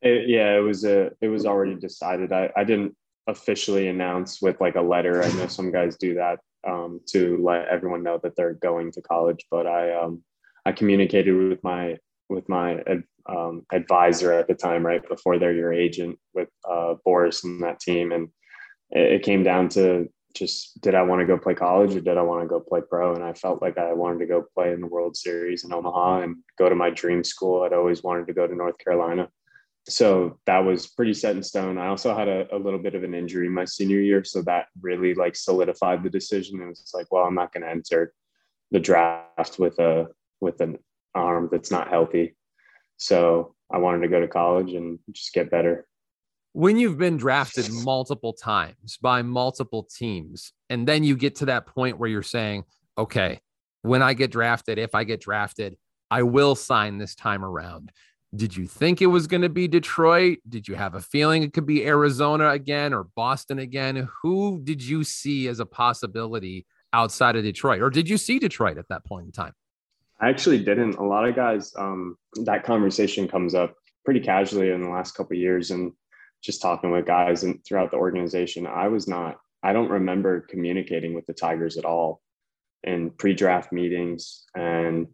[0.02, 2.32] It, yeah, it was a it was already decided.
[2.32, 2.96] I, I didn't
[3.30, 5.24] officially announce with like a letter.
[5.24, 9.02] I know some guys do that um, to let everyone know that they're going to
[9.02, 10.24] college, but I um,
[10.66, 11.98] I communicated with my
[12.30, 12.84] with my
[13.28, 17.80] um, advisor at the time, right before they're your agent with uh, Boras and that
[17.80, 18.30] team, and
[18.92, 22.18] it, it came down to just did I want to go play college or did
[22.18, 23.16] I want to go play pro?
[23.16, 26.22] And I felt like I wanted to go play in the World Series in Omaha
[26.22, 27.64] and go to my dream school.
[27.64, 29.30] I'd always wanted to go to North Carolina
[29.90, 31.78] so that was pretty set in stone.
[31.78, 34.68] I also had a, a, little bit of an injury my senior year, so that
[34.82, 36.62] really like solidified the decision.
[36.62, 38.14] It was like, well, I'm not going to enter
[38.72, 40.08] the draft with a
[40.42, 40.78] with an
[41.16, 42.36] arm that's not healthy.
[42.98, 45.88] So I wanted to go to college and just get better.
[46.54, 51.68] When you've been drafted multiple times by multiple teams, and then you get to that
[51.68, 52.64] point where you're saying,
[52.98, 53.40] okay,
[53.82, 55.78] when I get drafted, if I get drafted,
[56.12, 57.92] I will sign this time around
[58.36, 60.38] Did you think it was going to be Detroit?
[60.48, 64.08] Did you have a feeling it could be Arizona again or Boston again?
[64.22, 67.82] Who did you see as a possibility outside of Detroit?
[67.82, 69.54] Or did you see Detroit at that point in time?
[70.22, 70.96] I actually didn't.
[70.96, 73.74] A lot of guys, um, that conversation comes up
[74.06, 75.94] pretty casually in the last couple years, and
[76.42, 78.68] just talking with guys and throughout the organization.
[78.68, 79.38] I was not.
[79.64, 82.22] I don't remember communicating with the Tigers at all
[82.84, 85.08] in pre-draft meetings, and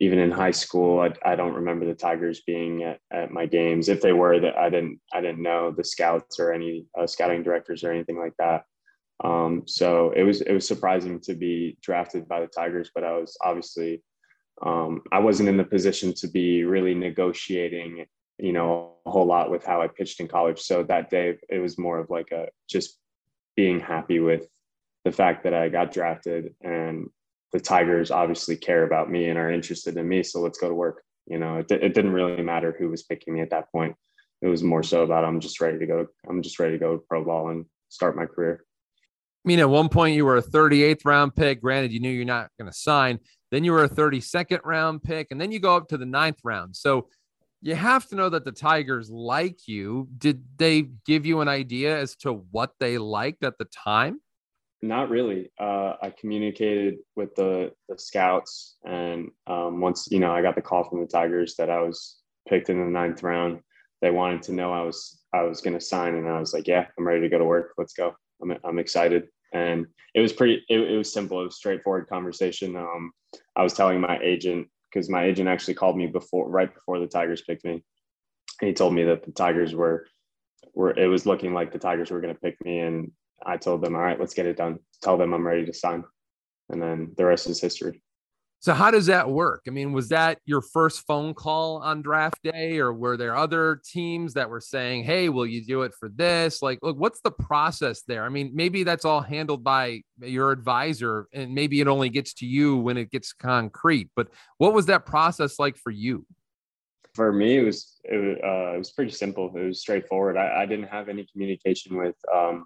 [0.00, 3.88] even in high school, I, I don't remember the Tigers being at, at my games.
[3.88, 5.00] If they were, that I didn't.
[5.12, 8.64] I didn't know the scouts or any uh, scouting directors or anything like that.
[9.22, 13.12] Um, so it was it was surprising to be drafted by the Tigers, but I
[13.12, 14.02] was obviously
[14.62, 18.04] um, I wasn't in the position to be really negotiating,
[18.38, 20.60] you know, a whole lot with how I pitched in college.
[20.60, 22.98] So that day, it was more of like a just
[23.56, 24.48] being happy with
[25.04, 27.08] the fact that I got drafted and
[27.52, 30.22] the Tigers obviously care about me and are interested in me.
[30.22, 31.02] So let's go to work.
[31.26, 33.94] You know, it, it didn't really matter who was picking me at that point.
[34.42, 36.06] It was more so about I'm just ready to go.
[36.28, 38.64] I'm just ready to go to pro ball and start my career.
[39.44, 41.60] I mean, at one point you were a 38th round pick.
[41.60, 43.20] Granted, you knew you're not going to sign.
[43.50, 46.40] Then you were a 32nd round pick, and then you go up to the ninth
[46.44, 46.76] round.
[46.76, 47.08] So
[47.62, 50.08] you have to know that the Tigers like you.
[50.18, 54.20] Did they give you an idea as to what they liked at the time?
[54.84, 55.50] Not really.
[55.58, 60.60] Uh, I communicated with the the scouts, and um, once you know, I got the
[60.60, 63.60] call from the Tigers that I was picked in the ninth round.
[64.02, 66.68] They wanted to know I was I was going to sign, and I was like,
[66.68, 67.72] "Yeah, I'm ready to go to work.
[67.78, 68.14] Let's go.
[68.42, 70.62] I'm I'm excited." And it was pretty.
[70.68, 71.40] It, it was simple.
[71.40, 72.76] It was straightforward conversation.
[72.76, 73.10] Um,
[73.56, 77.06] I was telling my agent because my agent actually called me before, right before the
[77.06, 77.82] Tigers picked me.
[78.60, 80.06] And he told me that the Tigers were
[80.74, 83.12] were it was looking like the Tigers were going to pick me, and
[83.46, 84.78] I told them, all right, let's get it done.
[85.02, 86.04] Tell them I'm ready to sign.
[86.70, 88.02] And then the rest is history.
[88.64, 89.64] So how does that work?
[89.68, 93.82] I mean, was that your first phone call on draft day, or were there other
[93.84, 97.30] teams that were saying, "Hey, will you do it for this?" Like, look, what's the
[97.30, 98.24] process there?
[98.24, 102.46] I mean, maybe that's all handled by your advisor, and maybe it only gets to
[102.46, 104.08] you when it gets concrete.
[104.16, 106.24] But what was that process like for you?
[107.12, 109.54] For me, it was it was, uh, it was pretty simple.
[109.54, 110.38] It was straightforward.
[110.38, 112.64] I, I didn't have any communication with um,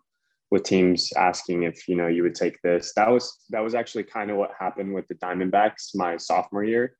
[0.50, 2.92] with teams asking if you know you would take this.
[2.96, 6.96] That was that was actually kind of what happened with the Diamondbacks my sophomore year.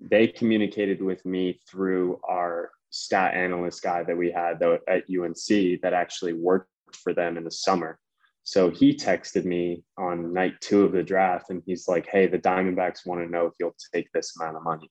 [0.00, 5.92] They communicated with me through our stat analyst guy that we had at UNC that
[5.92, 7.98] actually worked for them in the summer.
[8.44, 12.38] So he texted me on night two of the draft and he's like, Hey, the
[12.38, 14.90] Diamondbacks want to know if you'll take this amount of money.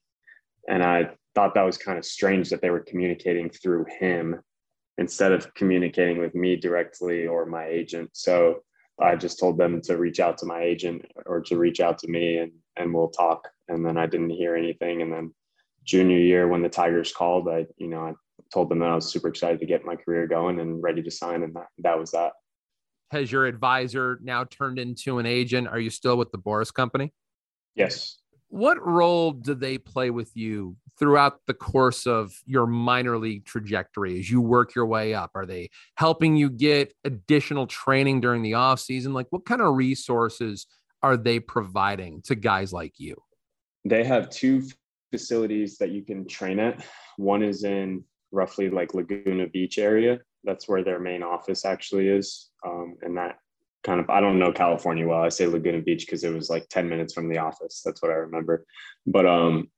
[0.68, 4.42] And I thought that was kind of strange that they were communicating through him
[5.02, 8.12] instead of communicating with me directly or my agent.
[8.14, 8.60] So
[9.02, 12.08] I just told them to reach out to my agent or to reach out to
[12.08, 13.50] me and, and we'll talk.
[13.68, 15.02] And then I didn't hear anything.
[15.02, 15.34] And then
[15.86, 18.14] junior year, when the Tigers called, I, you know, I
[18.54, 21.12] told them that I was super excited to get my career going and ready to
[21.12, 21.42] sign.
[21.42, 22.34] And that, that was that.
[23.10, 25.68] Has your advisor now turned into an agent?
[25.68, 27.12] Are you still with the Boras company?
[27.76, 28.21] Yes.
[28.52, 34.20] What role do they play with you throughout the course of your minor league trajectory
[34.20, 35.32] as you work your way up?
[35.36, 39.14] Are they helping you get additional training during the off season?
[39.14, 40.68] Like what kind of resources
[41.02, 43.16] are they providing to guys like you?
[43.86, 44.64] They have two
[45.12, 46.86] facilities that you can train at.
[47.16, 50.20] One is in roughly like Laguna Beach area.
[50.44, 52.50] That's where their main office actually is.
[52.66, 53.38] Um, and that
[53.84, 55.24] kind of I don't know California well.
[55.24, 57.82] I say Laguna Beach because it was like 10 minutes from the office.
[57.84, 58.66] That's what I remember.
[59.06, 59.70] But um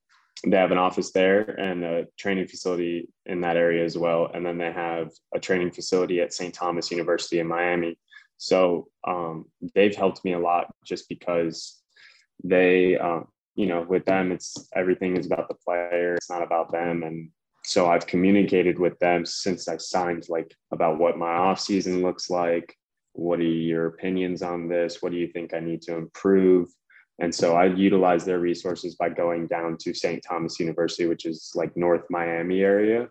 [0.46, 4.30] they have an office there and a training facility in that area as well.
[4.34, 6.54] And then they have a training facility at St.
[6.54, 7.98] Thomas University in Miami.
[8.38, 11.80] So um, they've helped me a lot just because
[12.44, 16.16] they, um, you know, with them, it's everything is about the player.
[16.16, 17.04] It's not about them.
[17.04, 17.30] And
[17.64, 22.30] so I've communicated with them since I signed, like about what my off season looks
[22.30, 22.76] like,
[23.14, 25.02] what are your opinions on this?
[25.02, 26.70] What do you think I need to improve?
[27.20, 30.24] And so I utilize their resources by going down to St.
[30.28, 33.08] Thomas University, which is like North Miami area,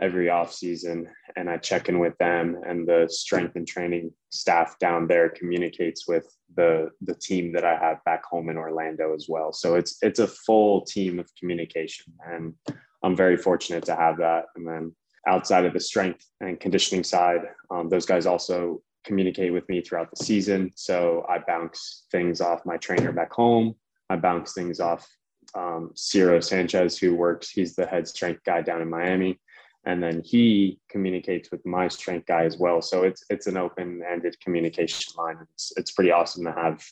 [0.00, 2.60] every off season, and I check in with them.
[2.64, 7.76] And the strength and training staff down there communicates with the the team that I
[7.76, 9.52] have back home in Orlando as well.
[9.52, 12.54] So it's it's a full team of communication, and
[13.02, 14.44] I'm very fortunate to have that.
[14.54, 14.94] And then
[15.26, 20.10] outside of the strength and conditioning side, um, those guys also communicate with me throughout
[20.10, 20.70] the season.
[20.74, 23.74] So I bounce things off my trainer back home.
[24.10, 25.06] I bounce things off
[25.54, 29.38] um, Ciro Sanchez, who works, he's the head strength guy down in Miami.
[29.84, 32.80] And then he communicates with my strength guy as well.
[32.80, 35.38] So it's it's an open-ended communication line.
[35.54, 36.84] It's it's pretty awesome to have,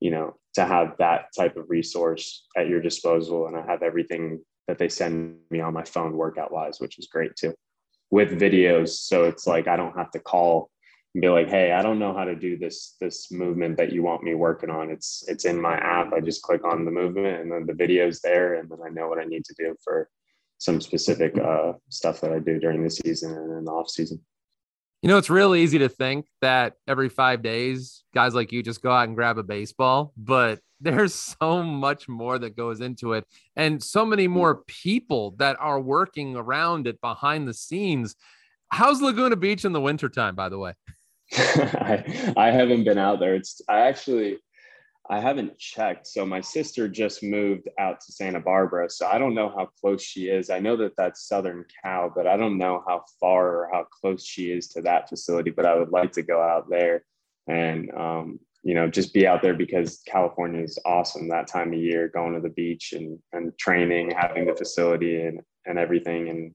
[0.00, 3.48] you know, to have that type of resource at your disposal.
[3.48, 7.06] And I have everything that they send me on my phone workout wise, which is
[7.06, 7.54] great too,
[8.10, 8.90] with videos.
[8.90, 10.70] So it's like I don't have to call
[11.14, 14.02] and be like, "Hey, I don't know how to do this this movement that you
[14.02, 16.12] want me working on." It's it's in my app.
[16.12, 19.08] I just click on the movement, and then the video's there, and then I know
[19.08, 20.08] what I need to do for
[20.58, 24.20] some specific uh, stuff that I do during the season and in the off season.
[25.02, 28.80] You know, it's really easy to think that every five days, guys like you just
[28.80, 33.24] go out and grab a baseball, but there's so much more that goes into it
[33.54, 38.14] and so many more people that are working around it behind the scenes.
[38.68, 40.74] How's Laguna Beach in the wintertime, by the way?
[41.36, 43.34] I, I haven't been out there.
[43.34, 44.38] It's I actually
[45.08, 46.06] I haven't checked.
[46.06, 50.02] So my sister just moved out to Santa Barbara, so I don't know how close
[50.02, 50.50] she is.
[50.50, 54.24] I know that that's Southern Cal, but I don't know how far or how close
[54.24, 55.50] she is to that facility.
[55.50, 57.04] But I would like to go out there
[57.48, 61.78] and um, you know just be out there because California is awesome that time of
[61.78, 66.52] year, going to the beach and and training, having the facility and and everything and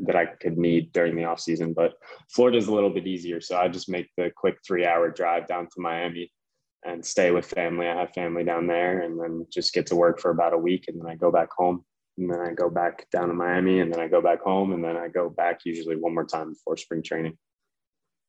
[0.00, 1.72] that I could need during the off season.
[1.72, 1.94] But
[2.30, 5.46] Florida is a little bit easier, so I just make the quick three hour drive
[5.46, 6.30] down to Miami
[6.84, 7.86] and stay with family.
[7.86, 10.86] I have family down there and then just get to work for about a week
[10.88, 11.84] and then I go back home.
[12.18, 14.84] And then I go back down to Miami and then I go back home and
[14.84, 17.38] then I go back usually one more time before spring training.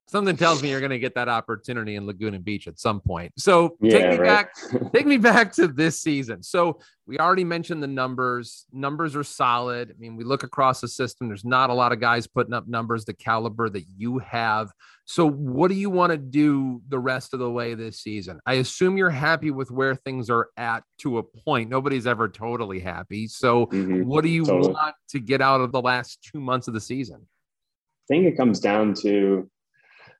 [0.07, 3.31] Something tells me you're going to get that opportunity in Laguna Beach at some point.
[3.37, 4.27] So Yeah, take me right.
[4.27, 4.51] back,
[4.93, 6.43] take me back to this season.
[6.43, 8.65] So we already mentioned the numbers.
[8.71, 9.91] Numbers are solid.
[9.91, 11.29] I mean, we look across the system.
[11.29, 14.71] There's not a lot of guys putting up numbers the caliber that you have.
[15.05, 18.39] So what do you want to do the rest of the way this season?
[18.45, 21.69] I assume you're happy with where things are at to a point.
[21.69, 23.27] Nobody's ever totally happy.
[23.27, 24.03] So Mhm.
[24.03, 24.73] what do you Totally.
[24.73, 27.21] want to get out of the last two months of the season?
[27.21, 29.49] I think it comes down to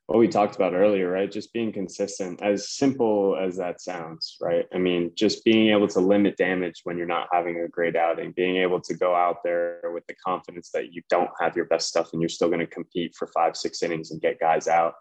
[0.08, 1.32] what we talked about earlier, right?
[1.32, 4.66] Just being consistent, as simple as that sounds, right?
[4.74, 8.34] I mean, just being able to limit damage when you're not having a great outing,
[8.34, 11.88] being able to go out there with the confidence that you don't have your best
[11.88, 14.93] stuff and you're still going to compete for five, six innings and get guys out.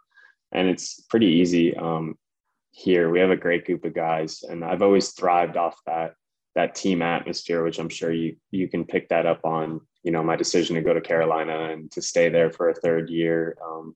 [0.53, 2.17] And it's pretty easy um,
[2.71, 3.11] here.
[3.11, 6.15] We have a great group of guys, and I've always thrived off that
[6.55, 9.81] that team atmosphere, which I'm sure you you can pick that up on.
[10.05, 13.09] You know, my decision to go to Carolina and to stay there for a third
[13.09, 13.57] year.
[13.65, 13.95] Um,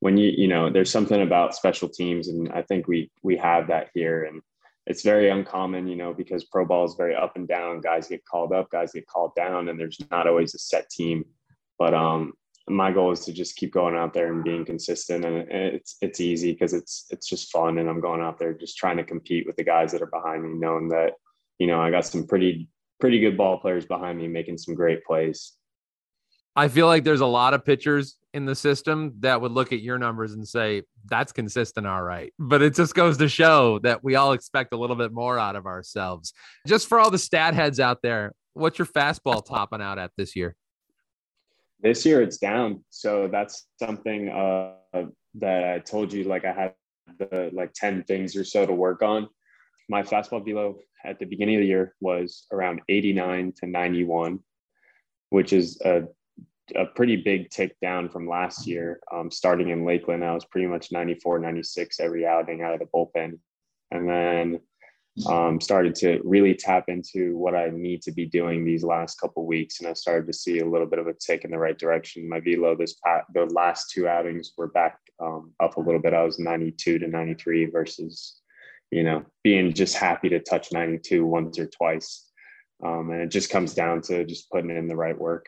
[0.00, 3.68] when you you know, there's something about special teams, and I think we we have
[3.68, 4.40] that here, and
[4.86, 7.80] it's very uncommon, you know, because pro ball is very up and down.
[7.80, 11.24] Guys get called up, guys get called down, and there's not always a set team.
[11.78, 12.32] But um,
[12.68, 16.20] my goal is to just keep going out there and being consistent, and it's it's
[16.20, 19.46] easy because it's it's just fun, and I'm going out there just trying to compete
[19.46, 21.14] with the guys that are behind me, knowing that
[21.58, 22.68] you know I got some pretty
[23.00, 25.52] pretty good ball players behind me making some great plays.
[26.56, 29.80] I feel like there's a lot of pitchers in the system that would look at
[29.80, 32.32] your numbers and say, that's consistent, all right.
[32.38, 35.56] But it just goes to show that we all expect a little bit more out
[35.56, 36.32] of ourselves.
[36.66, 40.36] Just for all the stat heads out there, what's your fastball topping out at this
[40.36, 40.54] year?
[41.80, 44.74] This year it's down, so that's something uh,
[45.34, 46.24] that I told you.
[46.24, 46.74] Like I had
[47.18, 49.28] the like ten things or so to work on.
[49.88, 54.40] My fastball velo at the beginning of the year was around 89 to 91,
[55.30, 56.02] which is a
[56.76, 59.00] a pretty big tick down from last year.
[59.12, 62.86] Um, starting in Lakeland, I was pretty much 94, 96 every outing out of the
[62.86, 63.38] bullpen.
[63.90, 64.60] And then
[65.26, 69.46] um, started to really tap into what I need to be doing these last couple
[69.46, 69.80] weeks.
[69.80, 72.28] And I started to see a little bit of a tick in the right direction.
[72.28, 76.14] My velo this pat, the last two outings were back um, up a little bit.
[76.14, 78.40] I was 92 to 93 versus,
[78.90, 82.26] you know, being just happy to touch 92 once or twice.
[82.84, 85.46] Um, and it just comes down to just putting in the right work.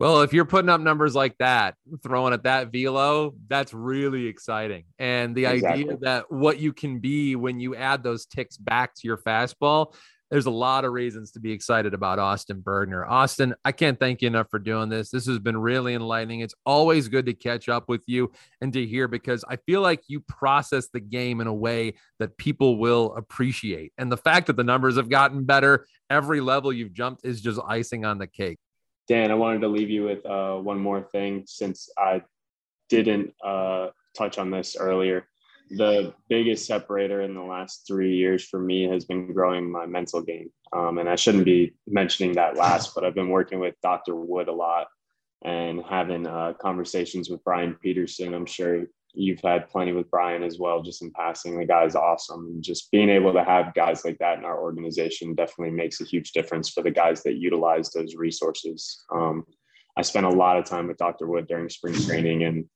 [0.00, 4.84] Well, if you're putting up numbers like that, throwing at that velo, that's really exciting.
[4.98, 5.82] And the Exactly.
[5.82, 9.94] idea that what you can be when you add those ticks back to your fastball,
[10.30, 13.06] there's a lot of reasons to be excited about Austin Bergner.
[13.06, 15.10] Austin, I can't thank you enough for doing this.
[15.10, 16.40] This has been really enlightening.
[16.40, 18.32] It's always good to catch up with you
[18.62, 22.38] and to hear because I feel like you process the game in a way that
[22.38, 23.92] people will appreciate.
[23.98, 27.60] And the fact that the numbers have gotten better, every level you've jumped is just
[27.68, 28.58] icing on the cake.
[29.08, 32.22] Dan, I wanted to leave you with uh, one more thing since I
[32.88, 35.26] didn't uh, touch on this earlier.
[35.70, 40.20] The biggest separator in the last three years for me has been growing my mental
[40.20, 40.50] game.
[40.72, 44.16] Um, and I shouldn't be mentioning that last, but I've been working with Dr.
[44.16, 44.88] Wood a lot
[45.42, 48.34] and having uh, conversations with Brian Peterson.
[48.34, 51.58] I'm sure you've had plenty with Brian as well, just in passing.
[51.58, 52.46] The guy's awesome.
[52.46, 56.04] And just being able to have guys like that in our organization definitely makes a
[56.04, 59.04] huge difference for the guys that utilize those resources.
[59.12, 59.44] Um,
[59.96, 61.26] I spent a lot of time with Dr.
[61.26, 62.66] Wood during spring training and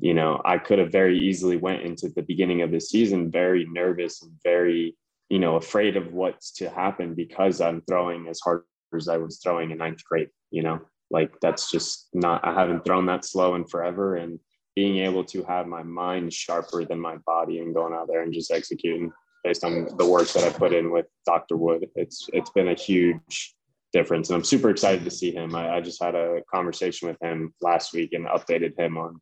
[0.00, 3.66] you know, I could have very easily went into the beginning of the season very
[3.70, 4.96] nervous and very,
[5.28, 8.62] you know, afraid of what's to happen because I'm throwing as hard
[8.96, 10.30] as I was throwing in ninth grade.
[10.50, 12.44] You know, like that's just not.
[12.44, 14.40] I haven't thrown that slow in forever, and
[14.76, 18.32] being able to have my mind sharper than my body and going out there and
[18.32, 19.12] just executing
[19.42, 21.56] based on the work that I put in with Dr.
[21.56, 23.54] Wood, it's it's been a huge
[23.92, 25.54] difference, and I'm super excited to see him.
[25.54, 29.18] I, I just had a conversation with him last week and updated him on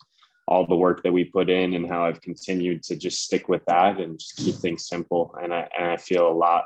[0.46, 3.62] all the work that we put in and how I've continued to just stick with
[3.66, 5.34] that and just keep things simple.
[5.42, 6.64] And I, and I feel a lot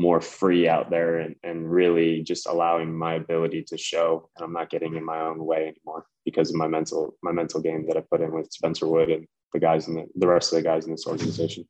[0.00, 4.52] more free out there and, and really just allowing my ability to show and I'm
[4.52, 7.96] not getting in my own way anymore because of my mental, my mental game that
[7.96, 10.62] I put in with Spencer Wood and the guys in the, the rest of the
[10.62, 11.68] guys in this organization.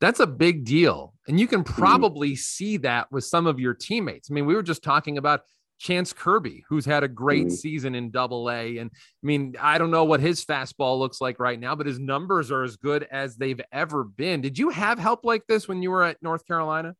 [0.00, 1.14] That's a big deal.
[1.26, 2.36] And you can probably mm-hmm.
[2.36, 4.30] see that with some of your teammates.
[4.30, 5.40] I mean, we were just talking about
[5.78, 7.54] Chance Kirby, who's had a great mm-hmm.
[7.54, 8.78] season in double A.
[8.78, 11.98] And I mean, I don't know what his fastball looks like right now, but his
[11.98, 14.40] numbers are as good as they've ever been.
[14.40, 16.94] Did you have help like this when you were at North Carolina?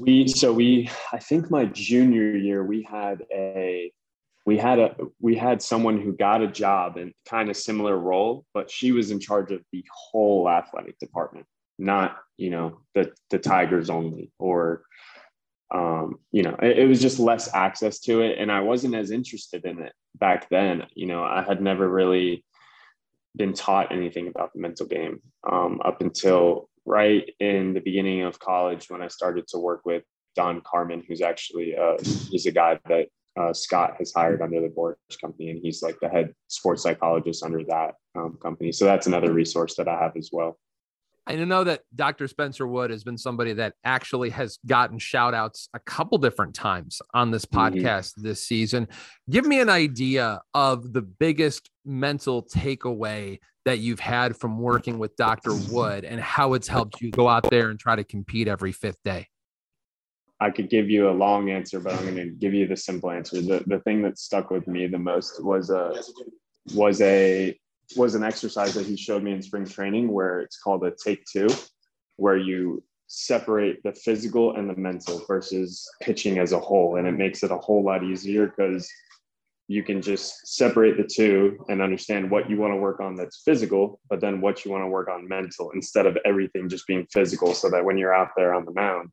[0.00, 3.92] We, so we, I think my junior year, we had a,
[4.46, 8.46] we had a, we had someone who got a job in kind of similar role,
[8.54, 11.46] but she was in charge of the whole athletic department,
[11.78, 14.82] not, you know, the, the Tigers only or,
[15.74, 18.38] um, you know, it, it, was just less access to it.
[18.38, 20.84] And I wasn't as interested in it back then.
[20.94, 22.44] You know, I had never really
[23.34, 25.20] been taught anything about the mental game
[25.50, 30.04] um, up until right in the beginning of college when I started to work with
[30.34, 31.96] Don Carmen, who's actually uh,
[32.30, 33.08] he's a guy that
[33.38, 37.42] uh, Scott has hired under the Boras company, and he's like the head sports psychologist
[37.42, 38.72] under that um, company.
[38.72, 40.58] So that's another resource that I have as well.
[41.26, 42.28] I know that Dr.
[42.28, 47.02] Spencer Wood has been somebody that actually has gotten shout outs a couple different times
[47.14, 47.76] on this mm-hmm.
[47.76, 48.22] podcast mm-hmm.
[48.22, 48.88] this season.
[49.28, 55.16] Give me an idea of the biggest mental takeaway that you've had from working with
[55.16, 55.52] Dr.
[55.70, 59.02] Wood and how it's helped you go out there and try to compete every fifth
[59.04, 59.26] day.
[60.38, 63.10] I could give you a long answer, but I'm going to give you the simple
[63.10, 63.40] answer.
[63.40, 66.00] The, the thing that stuck with me the most was a
[66.74, 67.58] was a
[67.96, 71.24] was an exercise that he showed me in spring training where it's called a take
[71.30, 71.48] two,
[72.16, 76.96] where you separate the physical and the mental versus pitching as a whole.
[76.96, 78.90] And it makes it a whole lot easier because
[79.68, 83.42] you can just separate the two and understand what you want to work on that's
[83.44, 87.06] physical, but then what you want to work on mental instead of everything just being
[87.12, 87.52] physical.
[87.52, 89.10] So that when you're out there on the mound,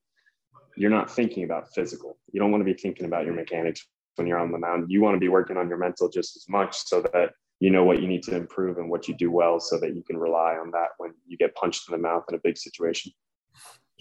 [0.76, 2.18] you're not thinking about physical.
[2.32, 4.92] You don't want to be thinking about your mechanics when you're on the mound.
[4.92, 7.84] You want to be working on your mental just as much so that you know
[7.84, 10.56] what you need to improve and what you do well so that you can rely
[10.56, 13.12] on that when you get punched in the mouth in a big situation.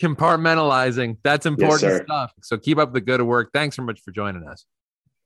[0.00, 1.18] Compartmentalizing.
[1.22, 2.32] That's important yes, stuff.
[2.42, 3.50] So keep up the good work.
[3.52, 4.64] Thanks so much for joining us.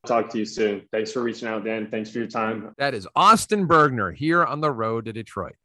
[0.06, 0.82] Talk to you soon.
[0.92, 1.88] Thanks for reaching out, Dan.
[1.90, 2.74] Thanks for your time.
[2.78, 5.56] That is Austin Bergner here on the road to Detroit.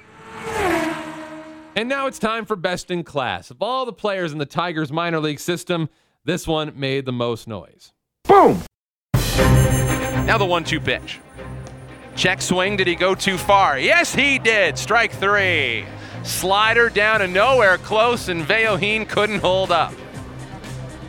[1.76, 3.50] And now it's time for best in class.
[3.50, 5.90] Of all the players in the Tigers minor league system,
[6.26, 7.94] this one made the most noise.
[8.26, 8.62] Boom!
[9.14, 11.20] Now the one two pitch.
[12.22, 12.78] Check swing.
[12.78, 13.80] Did he go too far?
[13.80, 14.78] Yes, he did.
[14.78, 15.88] Strike three.
[16.22, 19.92] Slider down to nowhere close, and Veoheen couldn't hold up.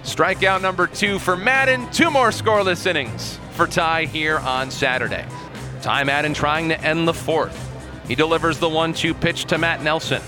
[0.04, 1.86] Strikeout number two for Madden.
[1.90, 5.26] Two more scoreless innings for Ty here on Saturday.
[5.82, 7.58] Ty Madden trying to end the fourth.
[8.08, 10.22] He delivers the one two pitch to Matt Nelson.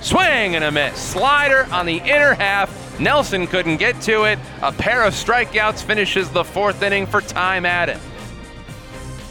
[0.00, 0.96] Swing and a miss.
[0.96, 3.00] Slider on the inner half.
[3.00, 4.38] Nelson couldn't get to it.
[4.62, 7.98] A pair of strikeouts finishes the fourth inning for Ty Madden.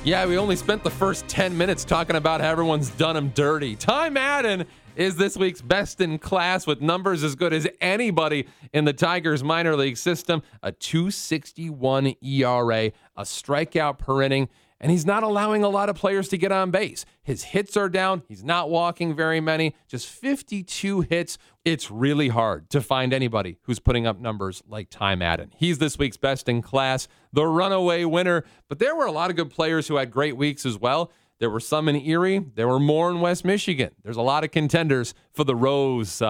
[0.06, 3.78] Yeah, we only spent the first 10 minutes talking about how everyone's done him dirty.
[3.78, 4.66] Ty Madden
[4.98, 9.46] is this week's best in class with numbers as good as anybody in the Tigers
[9.46, 10.44] minor league system.
[10.62, 14.50] A 261 ERA, a strikeout per inning,
[14.82, 17.06] and he's not allowing a lot of players to get on base.
[17.24, 18.24] His hits are down.
[18.28, 21.38] He's not walking very many, just 52 hits.
[21.66, 25.52] It's really hard to find anybody who's putting up numbers like Ty Madden.
[25.56, 28.44] He's this week's best in class, the runaway winner.
[28.68, 31.10] But there were a lot of good players who had great weeks as well.
[31.40, 32.40] There were some in Erie.
[32.56, 33.92] There were more in West Michigan.
[34.04, 36.22] There's a lot of contenders for the Rose.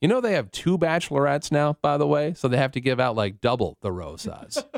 [0.00, 2.98] You know, they have two bachelorettes now, by the way, so they have to give
[2.98, 4.64] out like double the Rosas.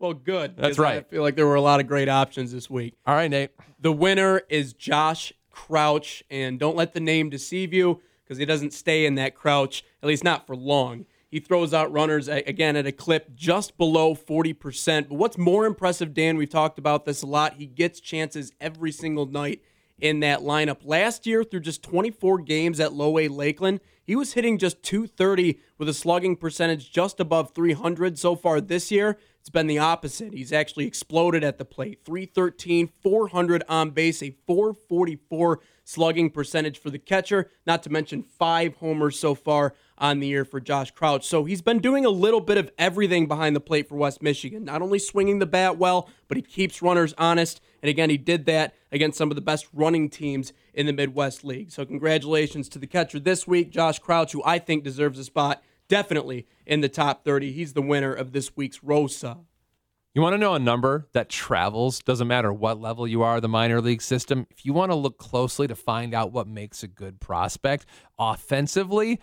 [0.00, 0.58] Well, good.
[0.58, 0.98] That's right.
[0.98, 2.94] I feel like there were a lot of great options this week.
[3.06, 3.52] All right, Nate.
[3.80, 8.72] The winner is Josh Crouch, and don't let the name deceive you because he doesn't
[8.72, 11.06] stay in that crouch, at least not for long.
[11.30, 15.08] He throws out runners again at a clip just below 40%.
[15.08, 17.54] But what's more impressive, Dan, we've talked about this a lot.
[17.54, 19.60] He gets chances every single night
[19.98, 20.78] in that lineup.
[20.84, 25.58] Last year, through just 24 games at Low A Lakeland, he was hitting just 230
[25.78, 29.18] with a slugging percentage just above 300 so far this year.
[29.40, 30.34] It's been the opposite.
[30.34, 32.00] He's actually exploded at the plate.
[32.04, 38.74] 313, 400 on base, a 444 slugging percentage for the catcher, not to mention five
[38.76, 41.26] homers so far on the year for Josh Crouch.
[41.26, 44.64] So he's been doing a little bit of everything behind the plate for West Michigan.
[44.64, 47.60] Not only swinging the bat well, but he keeps runners honest.
[47.82, 51.44] And again, he did that against some of the best running teams in the Midwest
[51.44, 51.70] League.
[51.70, 55.62] So congratulations to the catcher this week, Josh Crouch, who I think deserves a spot
[55.88, 57.52] definitely in the top 30.
[57.52, 59.38] He's the winner of this week's Rosa.
[60.14, 61.98] You want to know a number that travels?
[61.98, 64.46] Doesn't matter what level you are, the minor league system.
[64.48, 67.84] If you want to look closely to find out what makes a good prospect
[68.16, 69.20] offensively,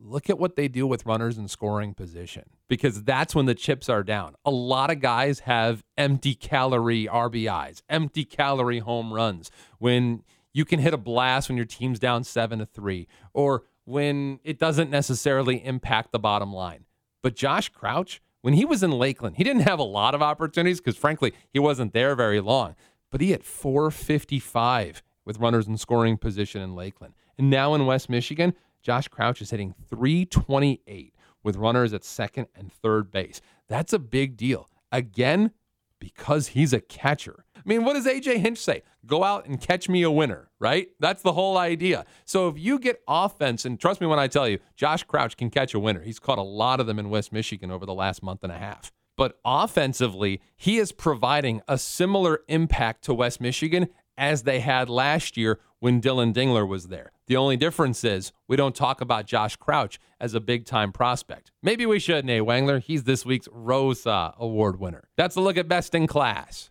[0.00, 3.88] look at what they do with runners in scoring position because that's when the chips
[3.88, 4.34] are down.
[4.44, 10.80] A lot of guys have empty calorie RBIs, empty calorie home runs when you can
[10.80, 15.64] hit a blast when your team's down 7 to 3 or when it doesn't necessarily
[15.64, 16.84] impact the bottom line.
[17.22, 20.80] But Josh Crouch when he was in Lakeland, he didn't have a lot of opportunities
[20.80, 22.74] because, frankly, he wasn't there very long.
[23.10, 27.14] But he had 455 with runners in scoring position in Lakeland.
[27.38, 32.72] And now in West Michigan, Josh Crouch is hitting 328 with runners at second and
[32.72, 33.40] third base.
[33.68, 34.68] That's a big deal.
[34.90, 35.52] Again,
[35.98, 37.41] because he's a catcher.
[37.64, 38.82] I mean, what does AJ Hinch say?
[39.06, 40.88] Go out and catch me a winner, right?
[40.98, 42.04] That's the whole idea.
[42.24, 45.50] So if you get offense, and trust me when I tell you, Josh Crouch can
[45.50, 46.02] catch a winner.
[46.02, 48.58] He's caught a lot of them in West Michigan over the last month and a
[48.58, 48.92] half.
[49.16, 55.36] But offensively, he is providing a similar impact to West Michigan as they had last
[55.36, 57.12] year when Dylan Dingler was there.
[57.26, 61.50] The only difference is we don't talk about Josh Crouch as a big time prospect.
[61.62, 62.80] Maybe we should, Nate eh, Wangler.
[62.80, 65.08] He's this week's Rosa Award winner.
[65.16, 66.70] That's a look at best in class.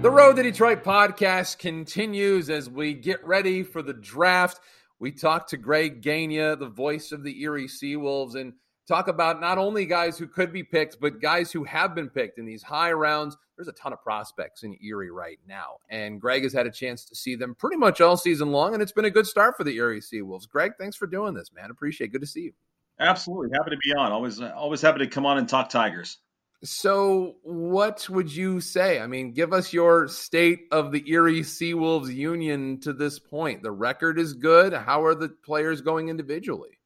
[0.00, 4.58] The Road to Detroit podcast continues as we get ready for the draft.
[4.98, 8.54] We talk to Greg Gania, the voice of the Erie Seawolves, and
[8.88, 12.38] talk about not only guys who could be picked, but guys who have been picked
[12.38, 13.36] in these high rounds.
[13.56, 17.04] There's a ton of prospects in Erie right now, and Greg has had a chance
[17.04, 19.64] to see them pretty much all season long, and it's been a good start for
[19.64, 20.48] the Erie Seawolves.
[20.48, 21.70] Greg, thanks for doing this, man.
[21.70, 22.12] Appreciate it.
[22.12, 22.52] Good to see you.
[22.98, 23.50] Absolutely.
[23.52, 24.12] Happy to be on.
[24.12, 26.16] Always always happy to come on and talk Tigers.
[26.62, 29.00] So, what would you say?
[29.00, 33.62] I mean, give us your state of the Erie Seawolves union to this point.
[33.62, 34.74] The record is good.
[34.74, 36.78] How are the players going individually?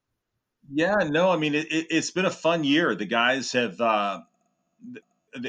[0.72, 2.94] Yeah, no, I mean, it, has been a fun year.
[2.94, 4.20] The guys have, uh,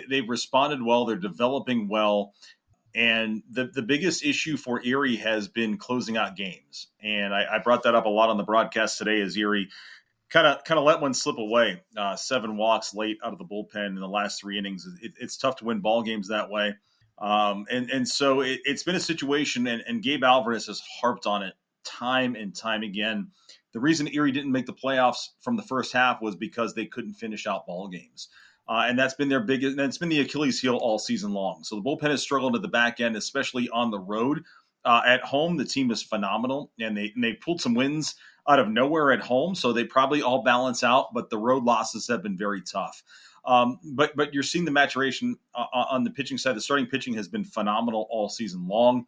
[0.10, 2.34] they've responded well, they're developing well.
[2.96, 6.88] And the, the biggest issue for Erie has been closing out games.
[7.04, 9.70] And I, I brought that up a lot on the broadcast today as Erie
[10.30, 11.82] kind of kind of let one slip away.
[11.96, 14.88] Uh, seven walks late out of the bullpen in the last three innings.
[15.02, 16.76] It, it's tough to win ball games that way.
[17.18, 21.26] Um, and and so it, has been a situation, and, and Gabe Alvarez has harped
[21.26, 21.54] on it
[21.86, 23.32] time and time again.
[23.74, 27.14] The reason Erie didn't make the playoffs from the first half was because they couldn't
[27.14, 28.30] finish out ball games.
[28.68, 31.64] Uh, and that's been their biggest, and it's been the Achilles heel all season long.
[31.64, 34.44] So the bullpen has struggled at the back end, especially on the road.
[34.84, 38.16] Uh, at home, the team is phenomenal, and they and they pulled some wins
[38.48, 41.14] out of nowhere at home, so they probably all balance out.
[41.14, 43.04] But the road losses have been very tough.
[43.46, 46.56] Um, but but you're seeing the maturation uh, uh, on the pitching side.
[46.56, 49.06] The starting pitching has been phenomenal all season long.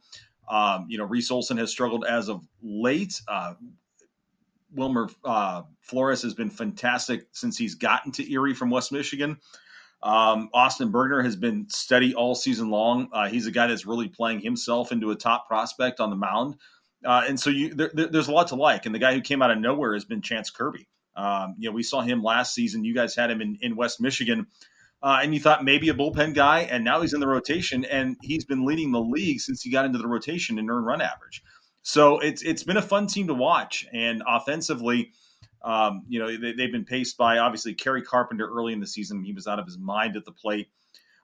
[0.49, 3.21] Um, you know, Reese Olson has struggled as of late.
[3.27, 3.55] Uh,
[4.73, 9.37] Wilmer uh, Flores has been fantastic since he's gotten to Erie from West Michigan.
[10.03, 13.09] Um, Austin Bergner has been steady all season long.
[13.11, 16.55] Uh, he's a guy that's really playing himself into a top prospect on the mound.
[17.05, 18.85] Uh, and so you, there, there's a lot to like.
[18.85, 20.87] And the guy who came out of nowhere has been Chance Kirby.
[21.15, 22.83] Um, you know, we saw him last season.
[22.83, 24.47] You guys had him in, in West Michigan.
[25.01, 28.17] Uh, and you thought maybe a bullpen guy, and now he's in the rotation, and
[28.21, 31.43] he's been leading the league since he got into the rotation in earned run average.
[31.83, 35.11] So it's it's been a fun team to watch, and offensively,
[35.63, 39.23] Um, you know, they, have been paced by obviously Kerry Carpenter early in the season.
[39.23, 40.69] He was out of his mind at the plate.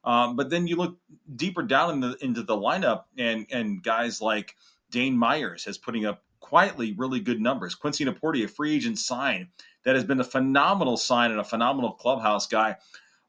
[0.04, 0.98] Um, but then you look
[1.34, 4.56] deeper down in the, into the lineup, and and guys like
[4.94, 7.74] Dane Myers has putting up quietly really good numbers.
[7.74, 9.50] Quincy Nieporte, a free agent sign
[9.84, 12.78] that has been a phenomenal sign and a phenomenal clubhouse guy.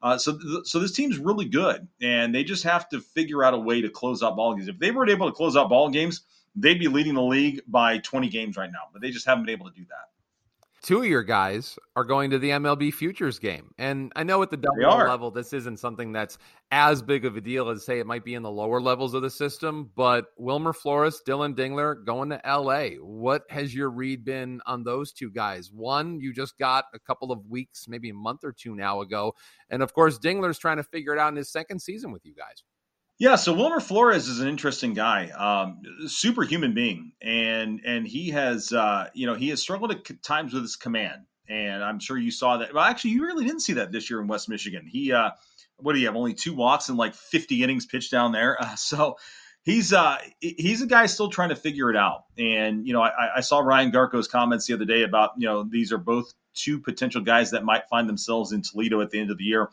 [0.01, 3.55] Uh, so, th- so this team's really good, and they just have to figure out
[3.55, 4.67] a way to close out ball games.
[4.67, 6.21] If they weren't able to close out ball games,
[6.55, 9.53] they'd be leading the league by 20 games right now, but they just haven't been
[9.53, 10.14] able to do that
[10.85, 13.71] two of your guys are going to the MLB futures game.
[13.79, 16.37] And I know at the double level, this isn't something that's
[16.69, 19.23] as big of a deal as say it might be in the lower levels of
[19.23, 23.03] the system, but Wilmer Flores, Dylan Dingler going to LA.
[23.03, 25.71] What has your read been on those two guys?
[25.71, 29.33] One, you just got a couple of weeks, maybe a month or two now ago.
[29.71, 32.35] And of course, Dingler's trying to figure it out in his second season with you
[32.35, 32.63] guys.
[33.17, 38.73] Yeah, so Wilmer Flores is an interesting guy, um, superhuman being, and and he has
[38.73, 42.31] uh, you know he has struggled at times with his command, and I'm sure you
[42.31, 42.73] saw that.
[42.73, 44.85] Well, actually, you really didn't see that this year in West Michigan.
[44.85, 45.31] He uh,
[45.77, 46.15] what do you have?
[46.17, 48.61] Only two walks and like 50 innings pitched down there.
[48.61, 49.15] Uh, so
[49.63, 52.25] he's uh he's a guy still trying to figure it out.
[52.37, 55.63] And you know, I, I saw Ryan Garko's comments the other day about you know
[55.63, 59.31] these are both two potential guys that might find themselves in Toledo at the end
[59.31, 59.69] of the year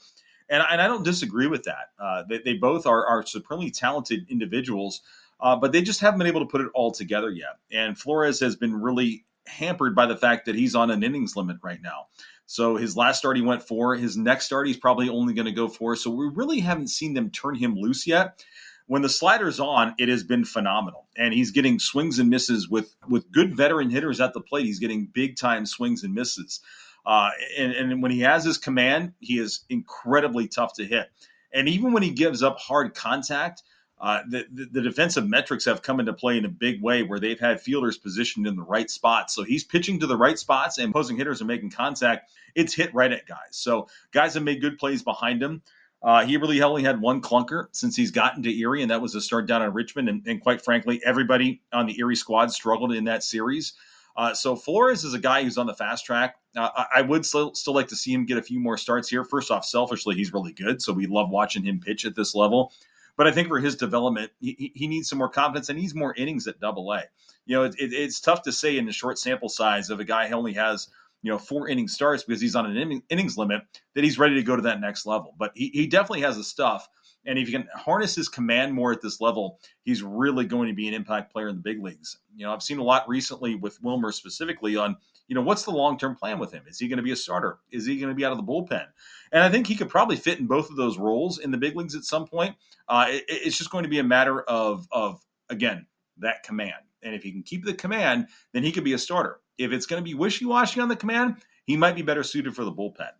[0.49, 1.91] and, and I don't disagree with that.
[1.99, 5.03] Uh, they, they both are, are supremely talented individuals,
[5.41, 7.59] uh, but they just haven't been able to put it all together yet.
[7.71, 11.59] And Flores has been really hampered by the fact that he's on an innings limit
[11.63, 12.07] right now.
[12.47, 13.95] So his last start he went for.
[13.95, 15.97] His next start he's probably only going to go for.
[15.97, 18.45] So we really haven't seen them turn him loose yet.
[18.87, 22.95] When the slider's on, it has been phenomenal, and he's getting swings and misses with
[23.09, 24.67] with good veteran hitters at the plate.
[24.67, 26.61] He's getting big time swings and misses.
[27.05, 31.11] Uh, and, and when he has his command, he is incredibly tough to hit.
[31.53, 33.63] And even when he gives up hard contact,
[34.03, 37.39] uh, the, the, defensive metrics have come into play in a big way where they've
[37.39, 39.33] had fielders positioned in the right spots.
[39.33, 42.33] So he's pitching to the right spots and opposing hitters are making contact.
[42.57, 43.39] It's hit right at guys.
[43.53, 45.63] So guys have made good plays behind him.
[46.03, 49.15] Uh, he really only had one clunker since he's gotten to Erie, and that was
[49.15, 50.09] a start down in Richmond.
[50.09, 53.75] And, and quite frankly, everybody on the Erie squad struggled in that series.
[54.17, 56.37] Uh, so Flores is a guy who's on the fast track.
[56.57, 59.25] Uh, I, would still, still like to see him get a few more starts here.
[59.25, 62.73] First off, selfishly, he's really good, so we love watching him pitch at this level.
[63.17, 66.15] But I think for his development, he, he needs some more confidence and needs more
[66.15, 67.05] innings at Double A.
[67.47, 70.05] You know, it, it, it's tough to say in the short sample size of a
[70.05, 70.89] guy who only has
[71.23, 73.63] you know four inning starts because he's on an innings limit
[73.95, 75.35] that he's ready to go to that next level.
[75.39, 76.89] But he, he definitely has the stuff.
[77.25, 80.75] And if you can harness his command more at this level, he's really going to
[80.75, 82.19] be an impact player in the big leagues.
[82.35, 84.97] You know, I've seen a lot recently with Wilmer specifically on,
[85.29, 86.65] you know, what's the long term plan with him?
[86.67, 87.59] Is he going to be a starter?
[87.71, 88.87] Is he going to be out of the bullpen?
[89.31, 91.77] And I think he could probably fit in both of those roles in the big
[91.77, 92.57] leagues at some point.
[92.89, 95.87] Uh, it, it's just going to be a matter of, of again,
[96.19, 96.75] that command.
[97.03, 99.41] And if he can keep the command, then he could be a starter.
[99.59, 102.55] If it's going to be wishy washy on the command, he might be better suited
[102.55, 103.11] for the bullpen.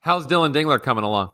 [0.00, 1.32] How's Dylan Dingler coming along?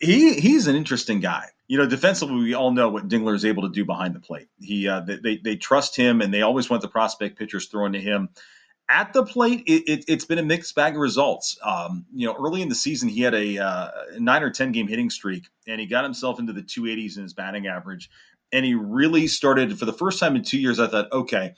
[0.00, 1.46] He he's an interesting guy.
[1.66, 4.48] You know, defensively, we all know what Dingler is able to do behind the plate.
[4.60, 8.00] He uh, they they trust him, and they always want the prospect pitchers thrown to
[8.00, 8.30] him.
[8.90, 11.58] At the plate, it, has it, been a mixed bag of results.
[11.62, 14.88] Um, you know, early in the season, he had a uh, nine or ten game
[14.88, 18.08] hitting streak, and he got himself into the 280s in his batting average.
[18.50, 20.80] And he really started for the first time in two years.
[20.80, 21.52] I thought, okay,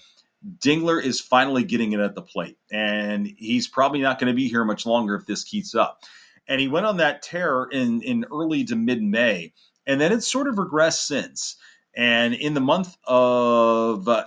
[0.58, 4.48] Dingler is finally getting it at the plate, and he's probably not going to be
[4.48, 6.02] here much longer if this keeps up
[6.48, 9.52] and he went on that tear in in early to mid May,
[9.86, 11.56] and then it's sort of regressed since.
[11.94, 14.26] And in the month of uh,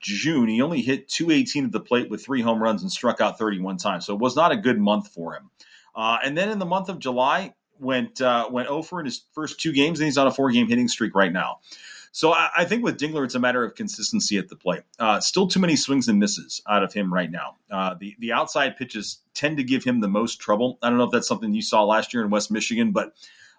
[0.00, 3.38] June, he only hit 218 at the plate with three home runs and struck out
[3.38, 4.06] 31 times.
[4.06, 5.50] So it was not a good month for him.
[5.94, 9.60] Uh, and then in the month of July, went uh, went over in his first
[9.60, 11.58] two games, and he's on a four game hitting streak right now.
[12.14, 14.82] So I, I, think with Dingler, it's a matter of consistency at the plate.
[15.00, 17.56] Uh, still too many swings and misses out of him right now.
[17.68, 20.78] Uh, the the outside pitches tend to give him the most trouble.
[20.80, 23.14] I don't know if that's something you saw last year in West Michigan, but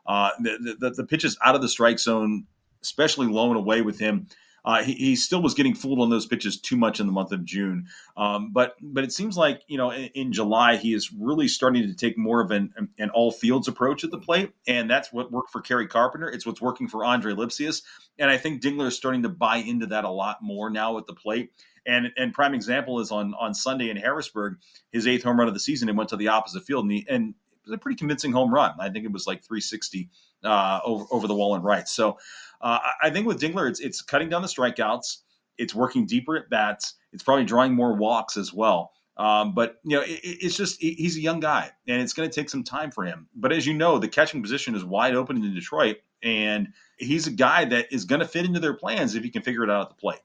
[0.06, 2.46] uh, the, the, the pitches out of the strike zone,
[2.82, 4.28] especially low and away with him,
[4.66, 7.32] uh, he, he, still was getting fooled on those pitches too much in the month
[7.32, 7.86] of June.
[8.18, 11.84] Um, but but it seems like you know in, in, July he is really starting
[11.84, 15.32] to take more of an an all fields approach at the plate, and that's what
[15.32, 16.28] worked for Kerry Carpenter.
[16.28, 17.84] It's what's working for Andre Lipcius,
[18.18, 21.06] and I think Dingler is starting to buy into that a lot more now at
[21.06, 21.52] the plate.
[21.86, 24.58] And and prime example is on on Sunday in Harrisburg,
[24.92, 25.90] his eighth home run of the season.
[25.90, 28.52] It went to the opposite field, and, he, and it was a pretty convincing home
[28.52, 28.72] run.
[28.80, 30.10] I think it was like 360
[30.44, 31.88] uh, over over the wall and right.
[31.88, 32.18] So
[32.62, 35.18] uh, I think with Dingler, it's it's cutting down the strikeouts.
[35.58, 36.96] It's working deeper at bats.
[37.14, 38.92] It's probably drawing more walks as well.
[39.18, 42.34] Um, but you know, it, it's just he's a young guy, and it's going to
[42.36, 43.28] take some time for him.
[43.36, 47.32] But as you know, the catching position is wide open in Detroit, and he's a
[47.32, 49.84] guy that is going to fit into their plans if he can figure it out
[49.84, 50.20] at the plate.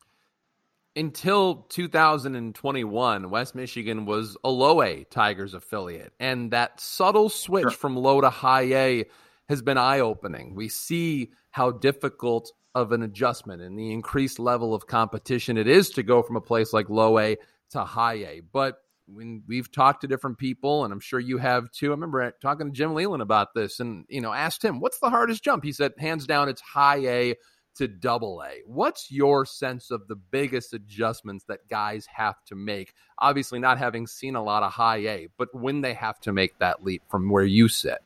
[0.96, 6.12] until 2021, West Michigan was a low A Tigers affiliate.
[6.18, 7.70] And that subtle switch sure.
[7.70, 9.04] from low to high A
[9.50, 10.54] has been eye opening.
[10.54, 15.90] We see how difficult of an adjustment and the increased level of competition it is
[15.90, 17.36] to go from a place like low A
[17.70, 18.40] to high A.
[18.40, 21.88] But when we've talked to different people, and I'm sure you have too.
[21.88, 25.10] I remember talking to Jim Leyland about this, and you know, asked him, "What's the
[25.10, 27.34] hardest jump?" He said, "Hands down, it's high A
[27.74, 28.62] to double A.
[28.66, 32.94] What's your sense of the biggest adjustments that guys have to make?
[33.18, 36.56] Obviously, not having seen a lot of high A, but when they have to make
[36.60, 37.98] that leap from where you sit.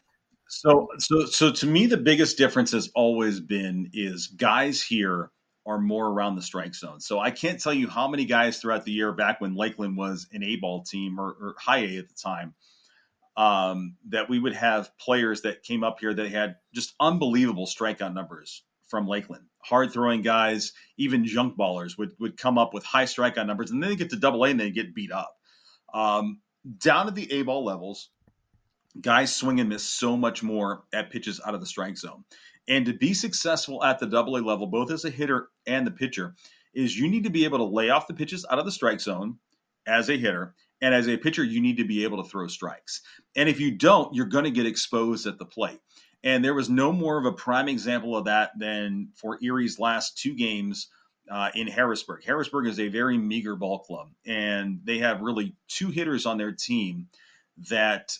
[0.61, 5.30] So, so, so to me, the biggest difference has always been is guys here
[5.66, 7.00] are more around the strike zone.
[7.00, 10.28] So I can't tell you how many guys throughout the year back when Lakeland was
[10.32, 12.55] an A ball team or, or high A at the time
[13.36, 18.14] um, that we would have players that came up here that had just unbelievable strikeout
[18.14, 19.46] numbers from Lakeland.
[19.64, 23.82] Hard throwing guys, even junk ballers would, would come up with high strikeout numbers, and
[23.82, 25.34] then they get to double A and they get beat up.
[25.92, 26.40] Um,
[26.78, 28.11] down at the A ball levels,
[29.01, 32.24] guys swing and miss so much more at pitches out of the strike zone.
[32.68, 35.90] And to be successful at the double A level, both as a hitter and the
[35.90, 36.34] pitcher,
[36.74, 39.01] is you need to be able to lay off the pitches out of the strike
[39.01, 39.38] zone
[39.86, 40.55] as a hitter.
[40.80, 43.03] And as a pitcher, you need to be able to throw strikes.
[43.36, 45.80] And if you don't, you're going to get exposed at the plate.
[46.22, 50.18] And there was no more of a prime example of that than for Erie's last
[50.18, 50.88] two games
[51.30, 52.24] uh, in Harrisburg.
[52.24, 56.53] Harrisburg is a very meager ball club, and they have really two hitters on their
[56.53, 57.09] team
[57.70, 58.16] that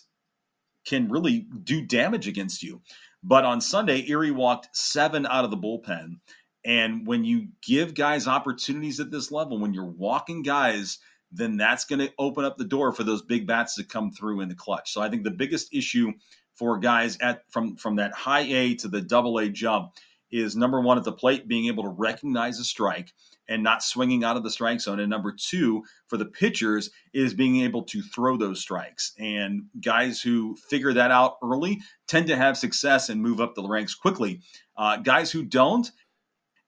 [0.85, 2.81] can really do damage against you.
[3.23, 6.19] But on Sunday, Erie walked seven out of the bullpen.
[6.63, 10.99] And when you give guys opportunities at this level, when you're walking guys,
[11.31, 14.41] then that's going to open up the door for those big bats to come through
[14.41, 14.91] in the clutch.
[14.91, 16.13] So I think the biggest issue
[16.55, 19.91] for guys at from from that high A to the double A jump
[20.31, 23.13] is number one at the plate being able to recognize a strike
[23.47, 24.99] and not swinging out of the strike zone.
[24.99, 29.13] And number two for the pitchers is being able to throw those strikes.
[29.19, 33.67] And guys who figure that out early tend to have success and move up the
[33.67, 34.41] ranks quickly.
[34.75, 35.89] Uh, guys who don't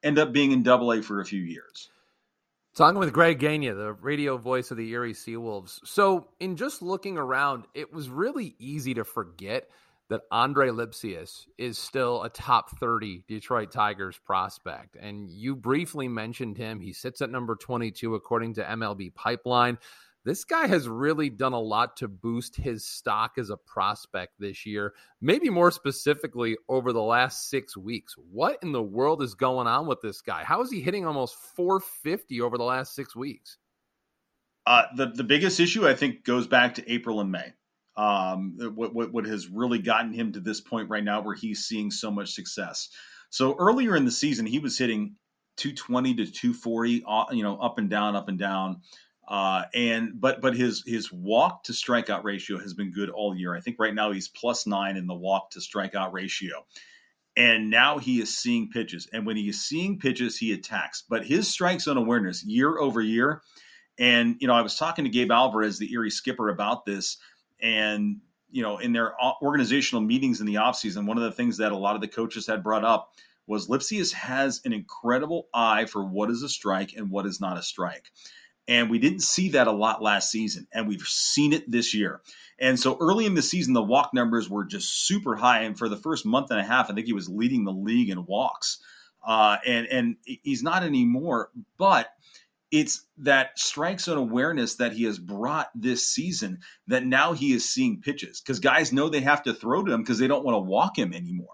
[0.03, 1.89] end up being in double a for a few years.
[2.75, 5.79] Talking with Greg Gania, the radio voice of the Erie Seawolves.
[5.83, 9.67] So, in just looking around, it was really easy to forget
[10.09, 14.95] that Andre Lipcius is still a top 30 Detroit Tigers prospect.
[14.95, 16.79] And you briefly mentioned him.
[16.79, 19.77] He sits at number 22 according to MLB Pipeline
[20.27, 24.65] this guy has really done a lot to boost his stock as a prospect this
[24.65, 28.13] year, maybe more specifically over the last six weeks.
[28.29, 30.43] What in the world is going on with this guy?
[30.43, 33.57] How is he hitting almost 450 over the last six weeks?
[34.65, 37.53] Uh, the, the biggest issue, I think, goes back to April and May.
[37.97, 41.65] Um, what, what, what has really gotten him to this point right now where he's
[41.65, 42.89] seeing so much success.
[43.31, 45.15] So earlier in the season, he was hitting
[45.57, 48.81] 220 to 240, uh, you know, up and down, up and down.
[49.27, 53.53] Uh, and but but his his walk to strikeout ratio has been good all year.
[53.53, 56.65] I think right now he's plus nine in the walk to strikeout ratio.
[57.35, 59.07] And now he is seeing pitches.
[59.11, 61.03] And when he is seeing pitches, he attacks.
[61.07, 63.41] But his strike zone awareness year over year,
[63.99, 67.17] and you know, I was talking to Gabe Alvarez, the Erie skipper, about this,
[67.61, 71.71] and you know, in their organizational meetings in the offseason, one of the things that
[71.71, 73.13] a lot of the coaches had brought up
[73.45, 77.57] was Lipcius has an incredible eye for what is a strike and what is not
[77.57, 78.05] a strike.
[78.67, 82.21] And we didn't see that a lot last season, and we've seen it this year.
[82.59, 85.61] And so early in the season, the walk numbers were just super high.
[85.61, 88.09] And for the first month and a half, I think he was leading the league
[88.09, 88.79] in walks.
[89.25, 91.49] Uh, and and he's not anymore.
[91.77, 92.09] But
[92.71, 97.69] it's that strike zone awareness that he has brought this season that now he is
[97.69, 100.55] seeing pitches because guys know they have to throw to him because they don't want
[100.55, 101.47] to walk him anymore.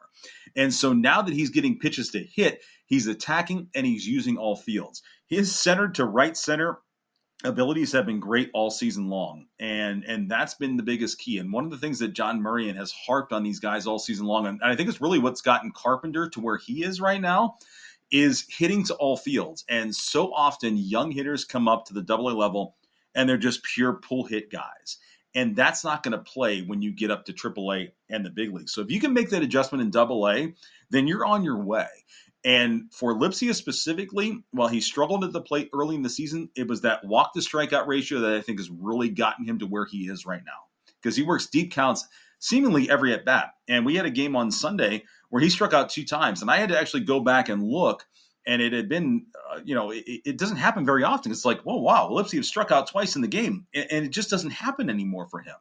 [0.56, 4.56] And so now that he's getting pitches to hit, he's attacking and he's using all
[4.56, 5.02] fields.
[5.28, 6.80] His center to right center
[7.44, 11.52] abilities have been great all season long and and that's been the biggest key and
[11.52, 14.48] one of the things that john murrian has harped on these guys all season long
[14.48, 17.58] and i think it's really what's gotten carpenter to where he is right now
[18.12, 22.30] is hitting to all fields and so often young hitters come up to the double
[22.30, 22.76] a level
[23.16, 24.98] and they're just pure pull hit guys
[25.36, 28.30] and that's not going to play when you get up to triple a and the
[28.30, 30.54] big leagues so if you can make that adjustment in double a
[30.90, 31.88] then you're on your way
[32.46, 36.68] and for Lipcius specifically, while he struggled at the plate early in the season, it
[36.68, 39.86] was that walk to strikeout ratio that I think has really gotten him to where
[39.86, 40.52] he is right now.
[41.02, 42.06] Because he works deep counts
[42.40, 43.54] seemingly every at bat.
[43.70, 46.44] And we had a game on Sunday where he struck out two times.
[46.44, 48.06] And I had to actually go back and look.
[48.46, 51.32] And it had been, uh, you know, it, it, doesn't happen very often.
[51.32, 53.66] It's like, whoa, wow, Lipsy has struck out twice in the game.
[53.74, 55.56] And, and it just doesn't happen anymore for him.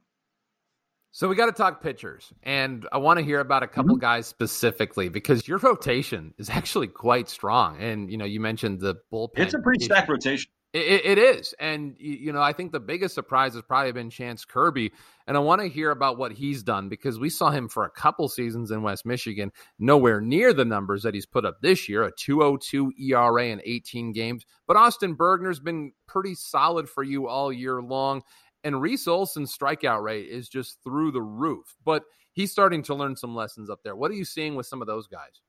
[1.10, 4.00] So we got to talk pitchers, and I want to hear about a couple mm-hmm.
[4.00, 7.78] guys specifically because your rotation is actually quite strong.
[7.80, 9.32] And you know, you mentioned the bullpen.
[9.36, 10.50] It's a pretty stacked rotation.
[10.72, 11.54] It, it is.
[11.58, 14.92] And, you know, I think the biggest surprise has probably been Chance Kirby.
[15.26, 17.90] And I want to hear about what he's done because we saw him for a
[17.90, 22.04] couple seasons in West Michigan, nowhere near the numbers that he's put up this year
[22.04, 24.44] a 202 ERA in 18 games.
[24.66, 28.22] But Austin Bergner's been pretty solid for you all year long.
[28.64, 31.76] And Reese Olson's strikeout rate is just through the roof.
[31.84, 33.94] But he's starting to learn some lessons up there.
[33.94, 35.42] What are you seeing with some of those guys?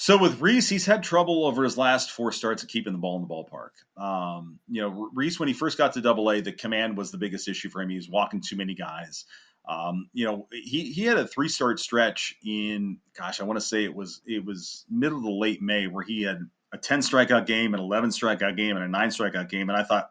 [0.00, 3.16] So with Reese, he's had trouble over his last four starts of keeping the ball
[3.16, 3.70] in the ballpark.
[4.00, 7.18] Um, you know, Reese, when he first got to Double A, the command was the
[7.18, 7.88] biggest issue for him.
[7.88, 9.24] He was walking too many guys.
[9.68, 13.66] Um, you know, he he had a three start stretch in, gosh, I want to
[13.66, 17.46] say it was it was middle to late May where he had a ten strikeout
[17.46, 20.10] game, an eleven strikeout game, and a nine strikeout game, and I thought,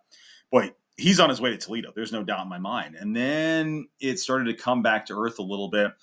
[0.52, 1.94] boy, he's on his way to Toledo.
[1.96, 2.96] There's no doubt in my mind.
[2.96, 5.94] And then it started to come back to earth a little bit.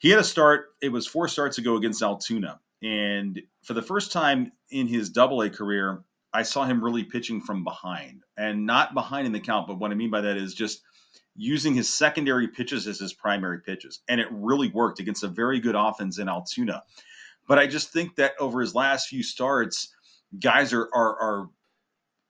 [0.00, 0.66] He had a start.
[0.82, 5.42] It was four starts ago against Altoona and for the first time in his double
[5.42, 6.02] A career,
[6.32, 9.66] I saw him really pitching from behind and not behind in the count.
[9.66, 10.82] But what I mean by that is just
[11.36, 14.00] using his secondary pitches as his primary pitches.
[14.08, 16.82] And it really worked against a very good offense in Altoona.
[17.48, 19.92] But I just think that over his last few starts,
[20.38, 21.50] guys are, are, are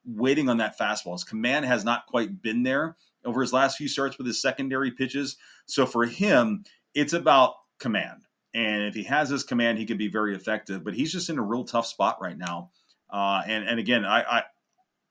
[0.04, 1.12] waiting on that fastball.
[1.12, 4.92] His command has not quite been there over his last few starts with his secondary
[4.92, 5.36] pitches.
[5.66, 8.22] So for him, it's about command.
[8.52, 10.82] And if he has his command, he can be very effective.
[10.84, 12.70] But he's just in a real tough spot right now.
[13.08, 14.42] Uh, and and again, I, I,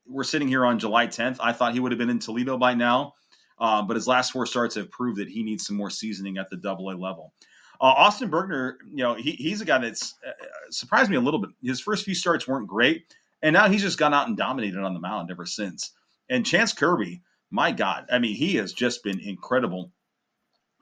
[0.08, 1.38] we're sitting here on July 10th.
[1.40, 3.14] I thought he would have been in Toledo by now,
[3.60, 6.50] uh, but his last four starts have proved that he needs some more seasoning at
[6.50, 7.34] the Double A level.
[7.82, 10.32] Uh, Austin Bergner, you know, he, he's a guy that's uh,
[10.70, 11.52] surprised me a little bit.
[11.64, 13.06] His first few starts weren't great,
[13.42, 15.92] and now he's just gone out and dominated on the mound ever since.
[16.30, 17.22] And Chance Kirby,
[17.52, 19.92] my God, I mean, he has just been incredible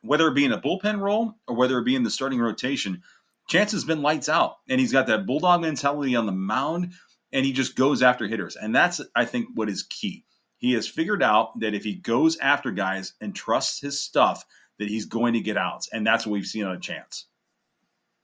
[0.08, 3.04] whether it be in a bullpen role or whether it be in the starting rotation,
[3.48, 4.58] Chance has been lights out.
[4.70, 6.94] And he's got that bulldog mentality on the mound
[7.32, 8.56] and he just goes after hitters.
[8.56, 10.26] And that's, I think, what is key.
[10.58, 14.44] He has figured out that if he goes after guys and trusts his stuff,
[14.80, 15.90] that he's going to get outs.
[15.92, 17.26] And that's what we've seen on a chance.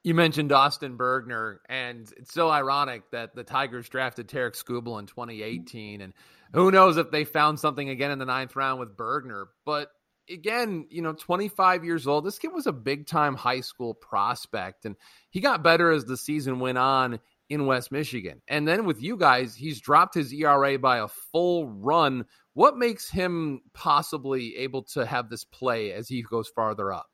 [0.04, 5.06] You mentioned Austin Bergner, and it's so ironic that the Tigers drafted Tarik Skubal in
[5.06, 6.02] 2018.
[6.02, 6.14] And
[6.54, 9.46] who knows if they found something again in the ninth round with Bergner.
[9.66, 9.92] But
[10.30, 12.26] again, you know, 25 years old.
[12.26, 14.96] This kid was a big time high school prospect, and
[15.30, 17.20] he got better as the season went on
[17.50, 18.42] in West Michigan.
[18.48, 22.26] And then with you guys, he's dropped his ERA by a full run.
[22.54, 27.10] What makes him possibly able to have this play as he goes farther up?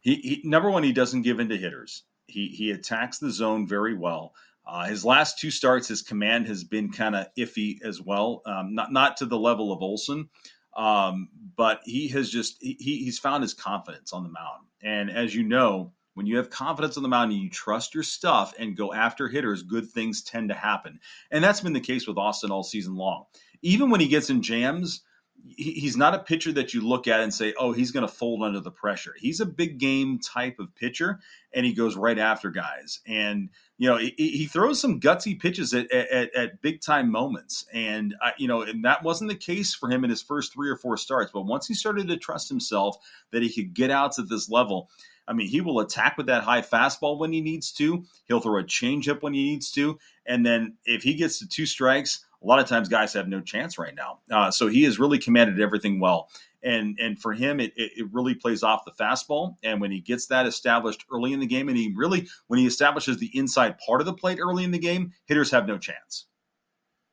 [0.00, 2.02] He, he number one, he doesn't give in to hitters.
[2.26, 4.34] He he attacks the zone very well.
[4.66, 8.42] Uh, his last two starts, his command has been kind of iffy as well.
[8.46, 10.28] Um, not not to the level of Olson,
[10.76, 14.66] um, but he has just he, he's found his confidence on the mound.
[14.82, 18.02] And as you know, when you have confidence on the mound and you trust your
[18.02, 21.00] stuff and go after hitters, good things tend to happen.
[21.30, 23.24] And that's been the case with Austin all season long.
[23.62, 25.02] Even when he gets in jams,
[25.46, 28.42] he's not a pitcher that you look at and say, oh, he's going to fold
[28.42, 29.14] under the pressure.
[29.18, 31.20] He's a big game type of pitcher,
[31.52, 33.00] and he goes right after guys.
[33.06, 37.66] And you know, he, he throws some gutsy pitches at, at, at big time moments,
[37.72, 40.70] and uh, you know, and that wasn't the case for him in his first three
[40.70, 41.32] or four starts.
[41.32, 42.96] But once he started to trust himself
[43.32, 44.88] that he could get outs at this level.
[45.26, 48.04] I mean, he will attack with that high fastball when he needs to.
[48.26, 49.98] He'll throw a changeup when he needs to.
[50.26, 53.40] And then if he gets to two strikes, a lot of times guys have no
[53.40, 54.18] chance right now.
[54.30, 56.28] Uh, so he has really commanded everything well.
[56.62, 59.56] And, and for him, it, it really plays off the fastball.
[59.62, 62.66] And when he gets that established early in the game, and he really, when he
[62.66, 66.26] establishes the inside part of the plate early in the game, hitters have no chance.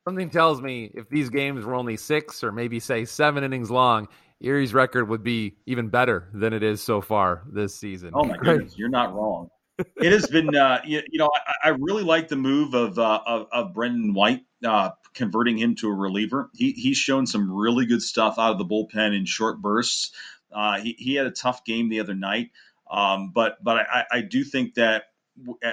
[0.06, 4.08] Something tells me if these games were only six or maybe say seven innings long,
[4.42, 8.12] Erie's record would be even better than it is so far this season.
[8.14, 9.50] Oh my goodness, you're not wrong.
[9.78, 11.30] it has been, uh, you, you, know,
[11.64, 15.76] I, I, really like the move of uh, of, of Brendan White uh, converting him
[15.76, 16.50] to a reliever.
[16.54, 20.12] He, he's shown some really good stuff out of the bullpen in short bursts.
[20.52, 22.52] Uh, he, he had a tough game the other night,
[22.90, 25.06] um, but but I, I do think that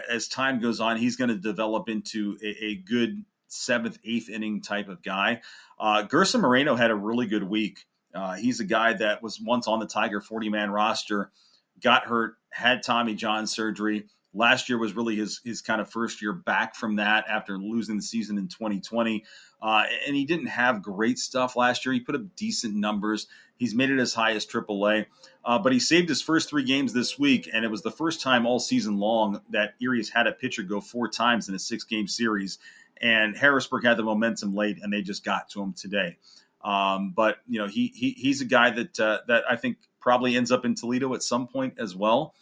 [0.09, 4.63] as time goes on, he's going to develop into a, a, good seventh, eighth inning
[4.63, 5.43] type of guy.
[5.79, 7.81] Uh, Gerson Moreno had a really good week.
[8.15, 11.31] Uh, he's a guy that was once on the Tiger 40 man roster,
[11.83, 16.21] got hurt, had Tommy John surgery, Last year was really his his kind of first
[16.21, 19.25] year back from that after losing the season in 2020,
[19.63, 21.93] uh, and he didn't have great stuff last year.
[21.95, 23.27] He put up decent numbers.
[23.57, 25.07] He's made it as high as AAA,
[25.45, 28.21] uh, but he saved his first three games this week, and it was the first
[28.21, 31.59] time all season long that Erie has had a pitcher go four times in a
[31.59, 32.59] six game series.
[33.01, 36.19] And Harrisburg had the momentum late, and they just got to him today.
[36.63, 40.37] Um, but you know, he, he he's a guy that uh, that I think probably
[40.37, 42.35] ends up in Toledo at some point as well.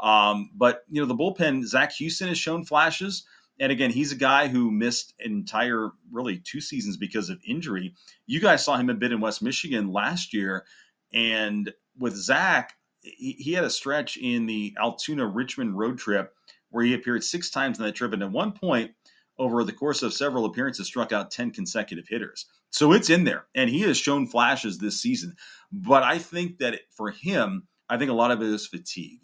[0.00, 3.24] Um, but you know, the bullpen, Zach Houston has shown flashes,
[3.58, 7.94] And again, he's a guy who missed an entire, really, two seasons because of injury.
[8.26, 10.64] You guys saw him a bit in West Michigan last year.
[11.12, 12.72] And with Zach,
[13.02, 16.34] he, he had a stretch in the Altoona Richmond road trip
[16.70, 18.14] where he appeared six times in that trip.
[18.14, 18.92] And at one point,
[19.38, 22.46] over the course of several appearances, struck out 10 consecutive hitters.
[22.70, 23.44] So it's in there.
[23.54, 25.36] And he has shown flashes this season.
[25.72, 29.20] But I think that for him, I think a lot of it is fatigue.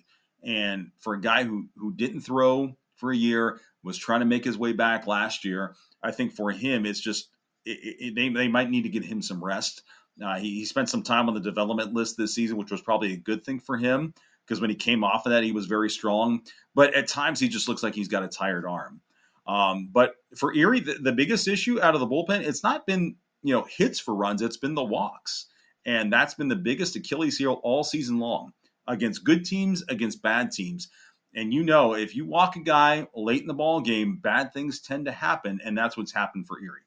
[0.47, 4.44] And for a guy who who didn't throw for a year, was trying to make
[4.44, 7.28] his way back last year, I think for him it's just
[7.64, 9.82] it, it, they they might need to get him some rest.
[10.22, 13.12] Uh, he, he spent some time on the development list this season, which was probably
[13.12, 14.14] a good thing for him
[14.47, 16.42] because when he came off of that, he was very strong.
[16.74, 19.01] But at times, he just looks like he's got a tired arm.
[19.47, 23.16] Um, but for Erie, the, the, biggest issue out of the bullpen, it's not been
[23.42, 25.47] you know hits for runs, it's been the walks,
[25.84, 28.53] and that's been the biggest Achilles heel all season long
[28.89, 30.89] against good teams, against bad teams.
[31.34, 34.80] And you know, if you walk a guy late in the ball game, bad things
[34.80, 36.80] tend to happen, and that's what's happened for Erie.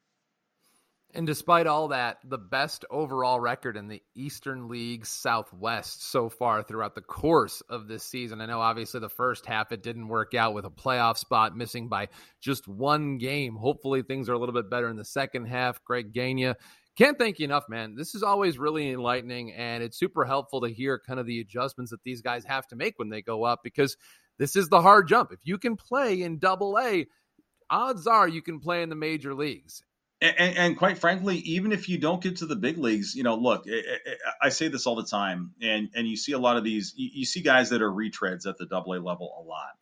[1.16, 6.62] And despite all that, the best overall record in the Eastern League Southwest so far
[6.62, 8.41] throughout the course of this season.
[8.41, 11.88] I know obviously the first half it didn't work out with a playoff spot missing
[11.88, 12.10] by
[12.41, 13.56] just one game.
[13.56, 15.84] Hopefully things are a little bit better in the second half.
[15.84, 16.58] Greg Gania
[16.98, 17.96] can't thank you enough, man.
[17.96, 21.92] This is always really enlightening, and it's super helpful to hear kind of the adjustments
[21.92, 23.96] that these guys have to make when they go up because
[24.38, 25.32] this is the hard jump.
[25.32, 27.08] If you can play in double A,
[27.70, 29.84] odds are you can play in the major leagues.
[30.22, 33.36] And, and, quite frankly, even if you don't get to the big leagues, you know,
[33.36, 33.64] look,
[34.42, 36.94] I say this all the time, and and you see a lot of these.
[36.98, 39.78] You see guys that are retreads at the Double A level a lot.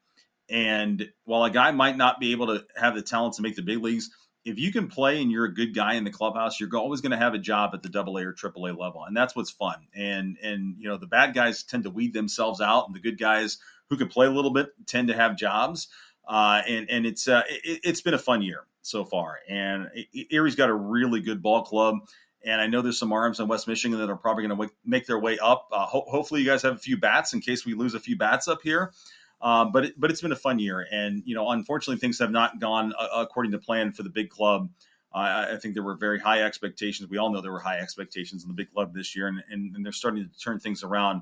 [0.50, 3.64] And while a guy might not be able to have the talent to make the
[3.64, 4.12] big leagues,
[4.48, 7.12] if you can play and you're a good guy in the clubhouse, you're always going
[7.12, 9.52] to have a job at the double A or triple A level, and that's what's
[9.52, 9.76] fun.
[9.94, 13.20] And and you know the bad guys tend to weed themselves out, and the good
[13.20, 13.58] guys
[13.90, 15.90] who can play a little bit tend to have jobs.
[16.26, 19.90] Uh, and and it's uh, it, has been a fun year so far, and
[20.32, 21.98] Erie's got a really good ball club.
[22.46, 25.08] And I know there's some arms in West Michigan that are probably going to make
[25.08, 25.68] their way up.
[25.74, 28.18] Uh, ho- hopefully, you guys have a few bats in case we lose a few
[28.18, 28.94] bats up here.
[29.42, 32.32] Um, but it, but it's been a fun year, and you know, unfortunately, things have
[32.32, 34.70] not gone uh, according to plan for the big club.
[35.14, 37.10] Uh, I think there were very high expectations.
[37.10, 39.76] We all know there were high expectations in the big club this year, and, and,
[39.76, 41.22] and they're starting to turn things around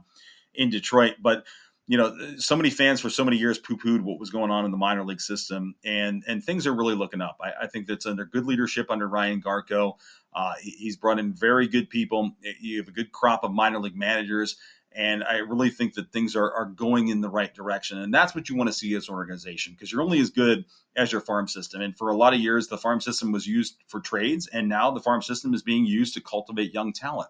[0.54, 1.16] in Detroit.
[1.22, 1.46] But
[1.88, 4.72] you know, so many fans for so many years poo-pooed what was going on in
[4.72, 7.38] the minor league system, and and things are really looking up.
[7.42, 9.98] I, I think that's under good leadership under Ryan Garko.
[10.34, 12.32] Uh, he's brought in very good people.
[12.60, 14.58] You have a good crop of minor league managers,
[14.96, 17.98] and I really think that things are, are going in the right direction.
[17.98, 20.64] And that's what you want to see as an organization because you're only as good
[20.96, 21.82] as your farm system.
[21.82, 24.92] And for a lot of years, the farm system was used for trades, and now
[24.92, 27.30] the farm system is being used to cultivate young talent.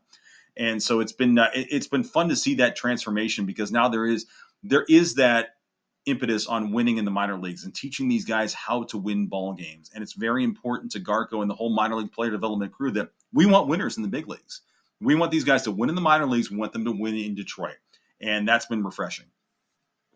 [0.56, 3.90] And so it's been uh, it, it's been fun to see that transformation because now
[3.90, 4.26] there is
[4.64, 5.56] there is that
[6.06, 9.54] impetus on winning in the minor leagues and teaching these guys how to win ball
[9.54, 9.90] games.
[9.94, 13.10] And it's very important to Garko and the whole minor league player development crew that
[13.34, 14.62] we want winners in the big leagues.
[15.02, 16.50] We want these guys to win in the minor leagues.
[16.50, 17.78] We want them to win in Detroit.
[18.22, 19.26] And that's been refreshing.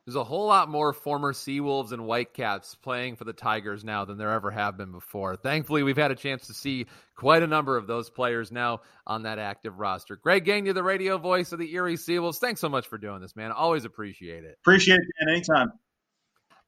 [0.05, 4.17] There's a whole lot more former Seawolves and Whitecaps playing for the Tigers now than
[4.17, 5.35] there ever have been before.
[5.35, 9.23] Thankfully, we've had a chance to see quite a number of those players now on
[9.23, 10.15] that active roster.
[10.15, 12.37] Greg Gania, the radio voice of the Erie Seawolves.
[12.37, 13.51] Thanks so much for doing this, man.
[13.51, 14.57] Always appreciate it.
[14.63, 15.35] Appreciate it, man.
[15.35, 15.73] Anytime.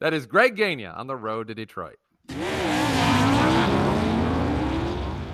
[0.02, 1.98] That is Greg Gania on the road to Detroit.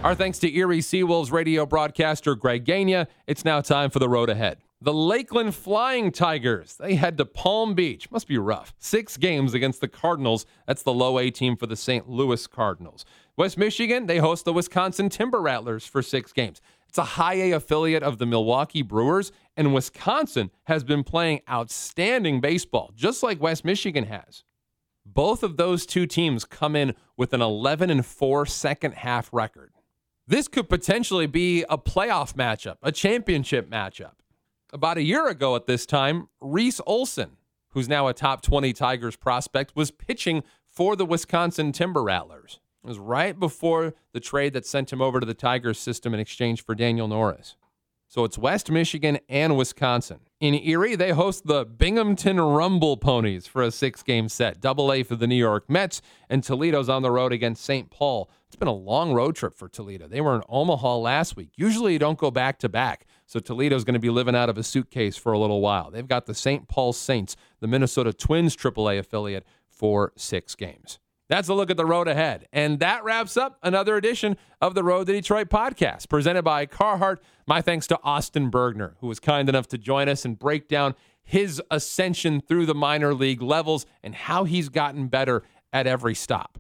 [0.08, 3.10] Our thanks to Erie Seawolves radio broadcaster Greg Gania.
[3.28, 4.60] It's now time for the road ahead.
[4.80, 8.10] The Lakeland Flying Tigers, they head to Palm Beach.
[8.10, 8.74] Must be rough.
[8.80, 10.46] Six games against the Cardinals.
[10.66, 12.08] That's the low A team for the St.
[12.08, 13.04] Louis Cardinals.
[13.36, 16.62] West Michigan, they host the Wisconsin Timber Rattlers for six games.
[16.88, 22.40] It's a high A affiliate of the Milwaukee Brewers, and Wisconsin has been playing outstanding
[22.40, 24.46] baseball, just like West Michigan has.
[25.06, 29.74] Both of those two teams come in with an 11 and 4 second half record.
[30.28, 34.12] This could potentially be a playoff matchup, a championship matchup.
[34.74, 37.38] About a year ago at this time, Reese Olson,
[37.70, 42.60] who's now a top 20 Tigers prospect, was pitching for the Wisconsin Timber Rattlers.
[42.84, 46.20] It was right before the trade that sent him over to the Tigers system in
[46.20, 47.56] exchange for Daniel Norris.
[48.10, 50.20] So it's West Michigan and Wisconsin.
[50.40, 54.60] In Erie, they host the Binghamton Rumble Ponies for a six game set.
[54.60, 57.90] Double A for the New York Mets, and Toledo's on the road against St.
[57.90, 58.30] Paul.
[58.48, 60.08] It's been a long road trip for Toledo.
[60.08, 61.52] They were in Omaha last week.
[61.58, 63.06] Usually you don't go back to back.
[63.26, 65.92] So Toledo's going to be living out of a suitcase for a little while.
[65.92, 66.68] They've got the St.
[66.70, 70.98] Paul Saints, the Minnesota Twins AAA affiliate, for six games.
[71.30, 72.48] That's a look at the road ahead.
[72.54, 77.18] And that wraps up another edition of the Road to Detroit podcast presented by Carhartt.
[77.46, 80.96] My thanks to Austin Bergner, who was kind enough to join us and break down
[81.22, 85.44] his ascension through the minor league levels and how he's gotten better
[85.74, 86.60] at every stop.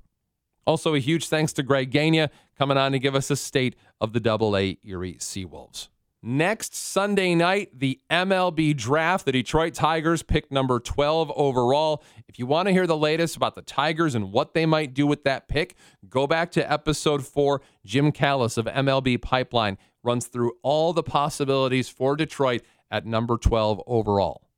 [0.67, 4.11] Also, a huge thanks to Greg Gania coming on to give us a state of
[4.11, 5.87] the Double A Erie Seawolves.
[6.21, 9.25] Next Sunday night, the MLB draft.
[9.25, 12.03] The Detroit Tigers pick number 12 overall.
[12.27, 15.07] If you want to hear the latest about the Tigers and what they might do
[15.07, 15.75] with that pick,
[16.09, 17.61] go back to episode four.
[17.85, 22.61] Jim Callis of MLB Pipeline runs through all the possibilities for Detroit
[22.91, 24.49] at number 12 overall.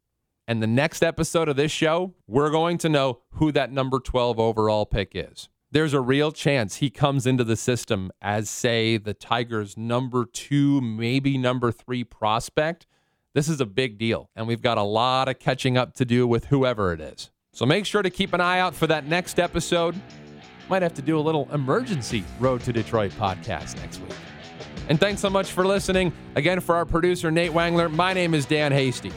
[0.48, 4.40] And the next episode of this show, we're going to know who that number 12
[4.40, 9.14] overall pick is there's a real chance he comes into the system as, say, the
[9.14, 12.88] Tigers' number two, maybe number three prospect.
[13.34, 16.28] This is a big deal, and we've got a lot of catching up to do
[16.28, 17.30] with whoever it is.
[17.52, 19.96] So make sure to keep an eye out for that next episode.
[20.70, 24.14] Might have to do a little emergency Road to Detroit podcast next week.
[24.88, 26.12] And thanks so much for listening.
[26.36, 29.12] Again, for our producer, Nate Wangler, my name is Dan Hasty.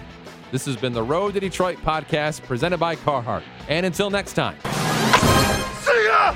[0.51, 3.43] This has been the Road to Detroit podcast presented by Carhartt.
[3.69, 4.57] And until next time.
[5.93, 6.35] See ya!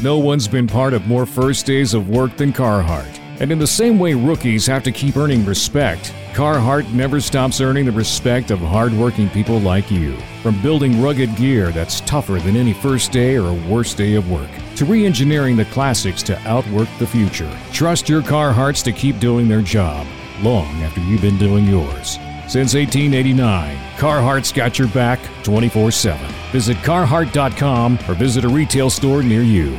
[0.00, 3.18] No one's been part of more first days of work than Carhartt.
[3.40, 7.84] And in the same way rookies have to keep earning respect, Carhartt never stops earning
[7.86, 10.16] the respect of hardworking people like you.
[10.42, 14.50] From building rugged gear that's tougher than any first day or worst day of work,
[14.76, 17.50] to re engineering the classics to outwork the future.
[17.72, 20.06] Trust your Carhartts to keep doing their job
[20.42, 22.18] long after you've been doing yours.
[22.48, 26.26] Since 1889, Carhartt's got your back 24 7.
[26.50, 29.78] Visit carhartt.com or visit a retail store near you.